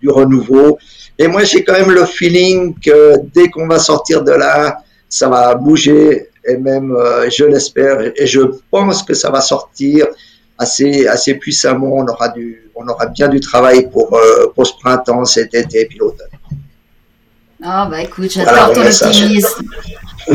du 0.00 0.10
renouveau. 0.10 0.78
Et 1.18 1.26
moi, 1.26 1.44
j'ai 1.44 1.64
quand 1.64 1.72
même 1.72 1.90
le 1.90 2.04
feeling 2.04 2.74
que 2.78 3.14
dès 3.34 3.48
qu'on 3.48 3.66
va 3.66 3.78
sortir 3.78 4.22
de 4.22 4.32
là, 4.32 4.82
ça 5.08 5.28
va 5.28 5.54
bouger 5.54 6.28
et 6.46 6.56
même, 6.56 6.94
je 7.30 7.44
l'espère, 7.44 8.00
et 8.00 8.26
je 8.26 8.40
pense 8.70 9.02
que 9.02 9.14
ça 9.14 9.30
va 9.30 9.40
sortir 9.40 10.06
assez, 10.58 11.06
assez 11.06 11.34
puissamment. 11.34 11.96
On 11.96 12.06
aura, 12.06 12.28
du, 12.28 12.70
on 12.74 12.86
aura 12.86 13.06
bien 13.06 13.28
du 13.28 13.40
travail 13.40 13.90
pour, 13.90 14.18
pour 14.54 14.66
ce 14.66 14.74
printemps, 14.78 15.24
cet 15.24 15.54
été 15.54 15.80
et 15.80 15.86
puis 15.86 15.98
l'automne. 15.98 16.28
Ah, 17.62 17.88
bah 17.90 18.02
écoute, 18.02 18.30
j'adore 18.30 18.72
ton 18.72 18.86
optimisme. 18.86 19.64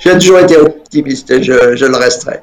J'ai 0.00 0.12
toujours 0.12 0.40
été 0.40 0.56
optimiste 0.56 1.30
et 1.30 1.42
je, 1.42 1.76
je 1.76 1.84
le 1.86 1.96
resterai. 1.96 2.40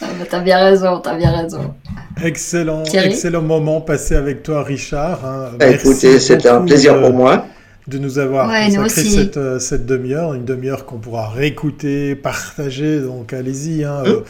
Ah 0.00 0.06
bah, 0.18 0.24
t'as 0.28 0.40
bien 0.40 0.58
raison, 0.58 1.00
t'as 1.00 1.16
bien 1.16 1.36
raison. 1.36 1.74
Excellent, 2.22 2.84
excellent 2.84 3.42
moment 3.42 3.80
passé 3.80 4.14
avec 4.14 4.42
toi, 4.42 4.62
Richard. 4.62 5.24
Hein. 5.24 5.50
Bah, 5.58 5.68
écoutez, 5.68 6.18
c'était 6.18 6.48
un 6.48 6.62
plaisir 6.62 7.00
pour 7.00 7.12
moi 7.12 7.46
de 7.88 7.98
nous 7.98 8.18
avoir 8.18 8.48
consacré 8.48 9.02
cette, 9.02 9.36
euh, 9.38 9.58
cette 9.58 9.86
demi-heure, 9.86 10.34
une 10.34 10.44
demi-heure 10.44 10.84
qu'on 10.84 10.98
pourra 10.98 11.30
réécouter, 11.30 12.14
partager. 12.14 13.00
Donc 13.00 13.32
allez-y, 13.32 13.84
hein, 13.84 14.02
hum. 14.04 14.08
euh, 14.08 14.20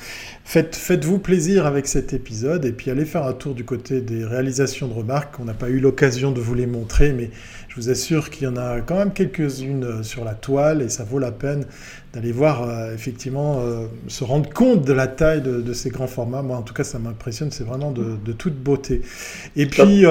faites, 0.45 0.77
faites-vous 0.77 1.19
plaisir 1.19 1.67
avec 1.67 1.89
cet 1.89 2.13
épisode 2.13 2.65
et 2.65 2.73
puis 2.73 2.91
allez 2.91 3.05
faire 3.05 3.25
un 3.25 3.33
tour 3.33 3.55
du 3.55 3.65
côté 3.65 4.01
des 4.01 4.25
réalisations 4.25 4.87
de 4.87 4.95
remarques. 4.95 5.35
On 5.41 5.45
n'a 5.45 5.55
pas 5.55 5.69
eu 5.69 5.81
l'occasion 5.81 6.31
de 6.31 6.41
vous 6.41 6.55
les 6.55 6.67
montrer, 6.67 7.13
mais 7.13 7.31
vous 7.79 7.91
assure 7.91 8.31
qu'il 8.31 8.45
y 8.45 8.47
en 8.47 8.57
a 8.57 8.81
quand 8.81 8.97
même 8.97 9.13
quelques-unes 9.13 9.85
euh, 9.85 10.03
sur 10.03 10.25
la 10.25 10.35
toile 10.35 10.83
et 10.83 10.89
ça 10.89 11.05
vaut 11.05 11.19
la 11.19 11.31
peine 11.31 11.65
d'aller 12.13 12.33
voir 12.33 12.63
euh, 12.63 12.95
effectivement 12.95 13.61
euh, 13.61 13.87
se 14.09 14.25
rendre 14.25 14.51
compte 14.51 14.83
de 14.83 14.93
la 14.93 15.07
taille 15.07 15.43
de, 15.43 15.73
ces 15.73 15.91
grands 15.91 16.07
formats. 16.07 16.43
Moi, 16.43 16.57
en 16.57 16.63
tout 16.63 16.75
cas, 16.75 16.83
ça 16.83 16.99
m'impressionne. 16.99 17.51
C'est 17.53 17.65
vraiment 17.65 17.93
de, 17.93 18.33
toute 18.33 18.57
beauté. 18.57 19.03
Et 19.57 19.67
puis, 19.67 20.05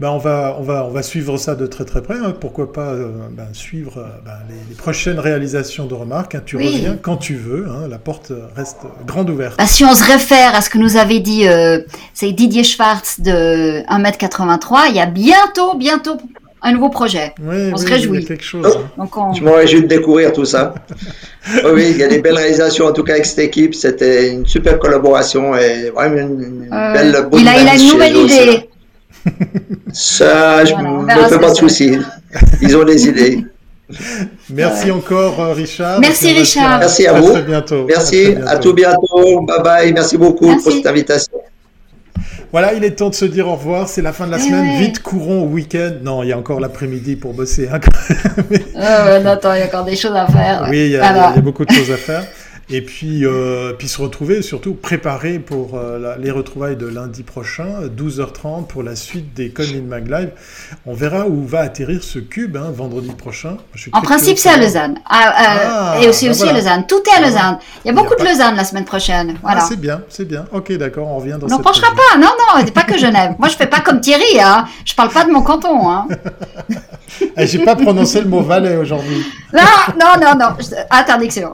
ben, 0.00 0.10
on 0.10 0.18
va 0.18 0.56
on 0.58 0.62
va 0.62 0.84
on 0.84 0.90
va 0.90 1.02
suivre 1.02 1.36
ça 1.36 1.54
de 1.54 1.66
très 1.66 1.84
très 1.84 2.02
près. 2.02 2.16
Hein. 2.16 2.34
Pourquoi 2.38 2.72
pas 2.72 2.94
ben, 3.30 3.46
suivre 3.52 4.06
ben, 4.24 4.38
les, 4.48 4.74
prochaines 4.74 5.18
réalisations 5.18 5.86
de 5.86 5.94
remarques. 5.94 6.34
Hein. 6.34 6.42
Tu 6.44 6.56
reviens 6.56 6.96
quand 7.00 7.16
tu 7.16 7.34
veux. 7.36 7.68
Hein. 7.68 7.88
La 7.88 7.98
porte 7.98 8.32
reste 8.54 8.82
grande 9.06 9.30
ouverte. 9.30 9.56
Bah, 9.58 9.66
si 9.66 9.84
on 9.84 9.94
se 9.94 10.04
réfère 10.04 10.54
à 10.54 10.60
ce 10.60 10.70
que 10.70 10.78
nous 10.78 10.96
avait 10.96 11.20
dit 11.20 11.44
c'est 12.12 12.32
Didier 12.32 12.64
Schwartz 12.64 13.20
de 13.20 13.82
1m83, 13.88 14.90
il 14.90 14.96
y 14.96 15.00
a 15.00 15.06
bientôt 15.06 15.76
bientôt 15.76 16.18
un 16.64 16.72
nouveau 16.72 16.88
projet. 16.88 17.34
on 17.46 17.76
se 17.76 17.86
réjouit. 17.86 18.24
quelque 18.24 18.42
chose. 18.42 18.66
Hein. 18.66 18.90
Donc 18.96 19.16
on... 19.16 19.34
Je 19.34 19.42
me 19.42 19.50
réjouis 19.50 19.82
de 19.82 19.86
découvrir 19.86 20.32
tout 20.32 20.46
ça. 20.46 20.74
oui, 21.72 21.88
il 21.90 21.98
y 21.98 22.02
a 22.02 22.08
des 22.08 22.20
belles 22.20 22.36
réalisations 22.36 22.86
en 22.86 22.92
tout 22.92 23.04
cas 23.04 23.12
avec 23.12 23.26
cette 23.26 23.40
équipe. 23.40 23.74
C'était 23.74 24.32
une 24.32 24.46
super 24.46 24.78
collaboration 24.78 25.54
et 25.54 25.90
vraiment 25.90 26.16
une, 26.16 26.68
euh, 26.72 26.92
belle 26.94 27.28
bonne 27.30 27.40
Il 27.40 27.48
a, 27.48 27.60
il 27.60 27.68
a 27.68 27.74
une 27.74 27.88
nouvelle 27.88 28.16
idée. 28.16 28.68
Ça, 29.92 30.64
je 30.64 30.74
ne 30.74 31.28
fais 31.28 31.38
pas 31.38 31.50
de 31.50 31.56
soucis. 31.56 31.98
Ils 32.62 32.76
ont 32.76 32.84
des 32.84 33.08
idées. 33.08 33.44
Merci 34.50 34.90
encore, 34.90 35.38
euh, 35.40 35.52
Richard. 35.52 36.00
Merci, 36.00 36.32
Richard. 36.32 36.78
Merci 36.78 37.06
à, 37.06 37.12
vous. 37.12 37.28
À 37.28 37.32
très 37.32 37.42
bientôt. 37.42 37.84
Merci. 37.84 38.34
À, 38.46 38.56
tout 38.56 38.72
bientôt. 38.72 39.42
Bye 39.42 39.62
bye. 39.62 39.92
Merci 39.92 40.16
beaucoup 40.16 40.56
pour 40.56 40.72
cette 40.72 40.86
invitation. 40.86 41.38
Voilà, 42.54 42.72
il 42.72 42.84
est 42.84 42.92
temps 42.92 43.10
de 43.10 43.16
se 43.16 43.24
dire 43.24 43.48
au 43.48 43.56
revoir. 43.56 43.88
C'est 43.88 44.00
la 44.00 44.12
fin 44.12 44.26
de 44.26 44.30
la 44.30 44.36
eh 44.36 44.42
semaine. 44.42 44.78
Vite, 44.78 45.02
courons 45.02 45.42
au 45.42 45.46
week-end. 45.48 45.94
Non, 46.04 46.22
il 46.22 46.28
y 46.28 46.32
a 46.32 46.38
encore 46.38 46.60
l'après-midi 46.60 47.16
pour 47.16 47.34
bosser. 47.34 47.68
Hein, 47.68 47.80
oh, 48.76 49.26
attends, 49.26 49.54
il 49.54 49.58
y 49.58 49.62
a 49.62 49.66
encore 49.66 49.84
des 49.84 49.96
choses 49.96 50.14
à 50.14 50.28
faire. 50.28 50.68
Oui, 50.70 50.84
il 50.84 50.90
y, 50.92 50.96
a, 50.96 51.30
beaucoup 51.40 51.64
de 51.64 51.72
choses 51.72 51.90
à 51.90 51.96
faire 51.96 52.22
et 52.70 52.80
puis, 52.80 53.26
euh, 53.26 53.74
puis 53.74 53.88
se 53.88 54.00
retrouver, 54.00 54.40
surtout 54.40 54.74
préparer 54.74 55.38
pour 55.38 55.74
euh, 55.74 56.16
les 56.18 56.30
retrouvailles 56.30 56.76
de 56.76 56.86
lundi 56.86 57.22
prochain, 57.22 57.88
12h30 57.94 58.66
pour 58.66 58.82
la 58.82 58.96
suite 58.96 59.34
des 59.34 59.50
Colin 59.50 59.82
Mag 59.82 60.08
Live. 60.08 60.30
On 60.86 60.94
verra 60.94 61.26
où 61.26 61.44
va 61.46 61.60
atterrir 61.60 62.02
ce 62.02 62.18
cube 62.18 62.56
hein, 62.56 62.72
vendredi 62.74 63.10
prochain. 63.10 63.58
en 63.92 64.00
principe, 64.00 64.38
c'est 64.38 64.48
à 64.48 64.56
Lausanne. 64.56 64.98
Ah, 65.04 65.28
euh, 65.28 65.68
ah, 65.68 65.96
et 66.00 66.08
aussi, 66.08 66.24
bah 66.26 66.32
aussi 66.32 66.48
à 66.48 66.52
Lausanne. 66.52 66.86
Tout 66.86 67.02
est 67.06 67.18
à 67.18 67.20
Lausanne. 67.20 67.58
Il 67.84 67.88
y 67.88 67.90
a 67.90 67.94
beaucoup 67.94 68.14
de 68.14 68.24
Lausanne 68.24 68.56
la 68.56 68.64
semaine 68.64 68.86
prochaine. 68.86 69.36
Voilà. 69.42 69.60
Ah, 69.62 69.66
c'est 69.68 69.78
bien, 69.78 70.02
c'est 70.08 70.26
bien. 70.26 70.46
Ok, 70.52 70.72
d'accord, 70.72 71.08
on 71.08 71.18
revient 71.18 71.36
dans 71.38 71.54
On 71.54 71.60
penchera 71.60 71.88
pas. 71.94 72.18
Non, 72.18 72.28
non, 72.28 72.64
pas 72.72 72.84
que 72.84 72.96
Genève. 72.96 73.34
Moi, 73.38 73.48
je 73.48 73.56
fais 73.56 73.66
pas 73.66 73.80
comme 73.80 74.00
Thierry. 74.00 74.40
Hein. 74.40 74.66
Je 74.86 74.94
parle 74.94 75.10
pas 75.10 75.24
de 75.24 75.30
mon 75.30 75.42
canton. 75.42 75.90
Hein. 75.90 76.08
Eh, 77.36 77.46
j'ai 77.46 77.64
pas 77.64 77.76
prononcé 77.76 78.20
le 78.20 78.28
mot 78.28 78.40
Valais 78.40 78.76
aujourd'hui. 78.76 79.24
Non, 79.52 79.60
non, 79.98 80.20
non, 80.20 80.38
non. 80.38 80.56
Interdiction. 80.90 81.52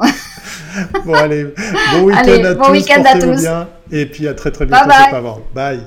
bon, 1.05 1.15
allez, 1.15 1.45
bon 1.93 2.05
week-end 2.05 2.45
à, 2.45 2.55
tous, 2.55 2.71
week 2.71 2.91
à 2.91 3.19
tous. 3.19 3.41
Bien, 3.41 3.69
et 3.91 4.07
puis 4.07 4.29
à 4.29 4.35
très 4.35 4.51
très 4.51 4.67
bientôt. 4.67 4.89
Bye 4.89 5.23
bye. 5.55 5.81